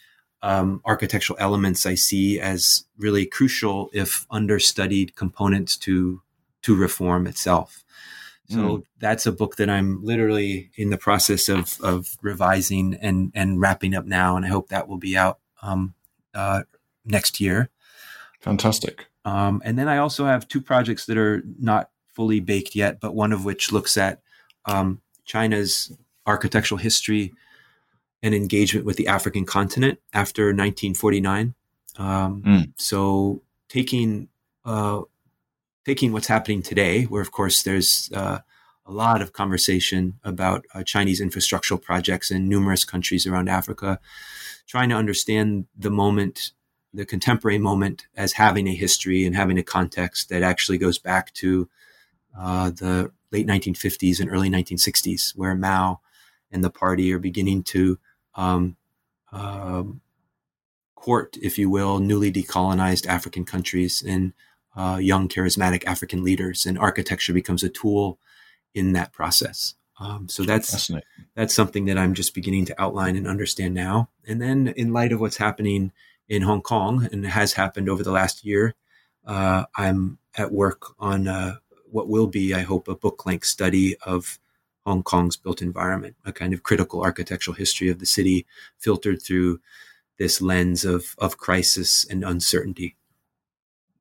[0.44, 6.20] um, architectural elements I see as really crucial if understudied components to
[6.62, 7.82] to reform itself.
[8.50, 8.82] So mm.
[8.98, 13.94] that's a book that I'm literally in the process of of revising and and wrapping
[13.94, 15.94] up now, and I hope that will be out um,
[16.34, 16.64] uh,
[17.06, 17.70] next year.
[18.40, 19.06] Fantastic.
[19.24, 23.14] Um, and then I also have two projects that are not fully baked yet, but
[23.14, 24.20] one of which looks at
[24.66, 27.32] um, China's architectural history
[28.24, 31.54] and engagement with the African continent after 1949.
[31.98, 32.72] Um, mm.
[32.76, 34.28] So taking
[34.64, 35.02] uh,
[35.84, 38.38] taking what's happening today, where of course there's uh,
[38.86, 44.00] a lot of conversation about uh, Chinese infrastructural projects in numerous countries around Africa,
[44.66, 46.52] trying to understand the moment,
[46.94, 51.30] the contemporary moment, as having a history and having a context that actually goes back
[51.34, 51.68] to
[52.38, 56.00] uh, the late 1950s and early 1960s, where Mao
[56.50, 57.98] and the party are beginning to
[58.34, 58.76] um,
[59.32, 60.00] um,
[60.94, 64.32] court, if you will, newly decolonized African countries and
[64.76, 68.18] uh, young charismatic African leaders, and architecture becomes a tool
[68.74, 69.74] in that process.
[70.00, 70.90] Um, so that's
[71.34, 74.08] that's something that I'm just beginning to outline and understand now.
[74.26, 75.92] And then, in light of what's happening
[76.28, 78.74] in Hong Kong and has happened over the last year,
[79.26, 81.56] uh, I'm at work on uh,
[81.90, 84.38] what will be, I hope, a book length study of
[84.86, 88.46] Hong Kong's built environment, a kind of critical architectural history of the city
[88.78, 89.60] filtered through
[90.18, 92.96] this lens of, of crisis and uncertainty.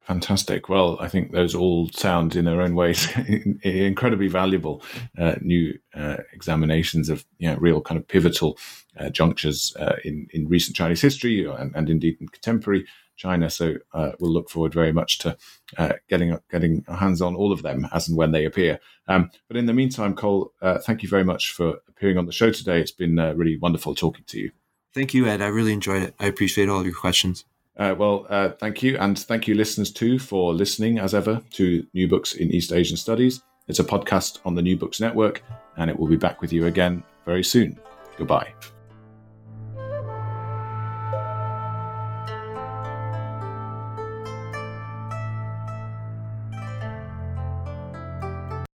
[0.02, 0.68] Fantastic.
[0.68, 3.08] Well, I think those all sound in their own ways
[3.64, 4.84] incredibly valuable
[5.18, 8.58] uh, new uh, examinations of you know, real kind of pivotal
[9.00, 12.86] uh, junctures uh, in, in recent Chinese history and, and indeed in contemporary
[13.16, 13.50] China.
[13.50, 15.38] So uh, we'll look forward very much to
[15.78, 18.80] uh, getting getting our hands on all of them as and when they appear.
[19.08, 22.52] Um, but in the meantime, Cole, thank you very much for appearing on the show
[22.52, 22.80] today.
[22.80, 24.52] It's been really wonderful talking to you.
[24.94, 25.42] Thank you, Ed.
[25.42, 26.16] I really enjoyed it.
[26.20, 27.46] I appreciate all of your questions.
[27.76, 28.98] Uh, well, uh, thank you.
[28.98, 32.98] And thank you, listeners, too, for listening, as ever, to New Books in East Asian
[32.98, 33.42] Studies.
[33.68, 35.44] It's a podcast on the New Books Network,
[35.78, 37.80] and it will be back with you again very soon.
[38.18, 38.54] Goodbye.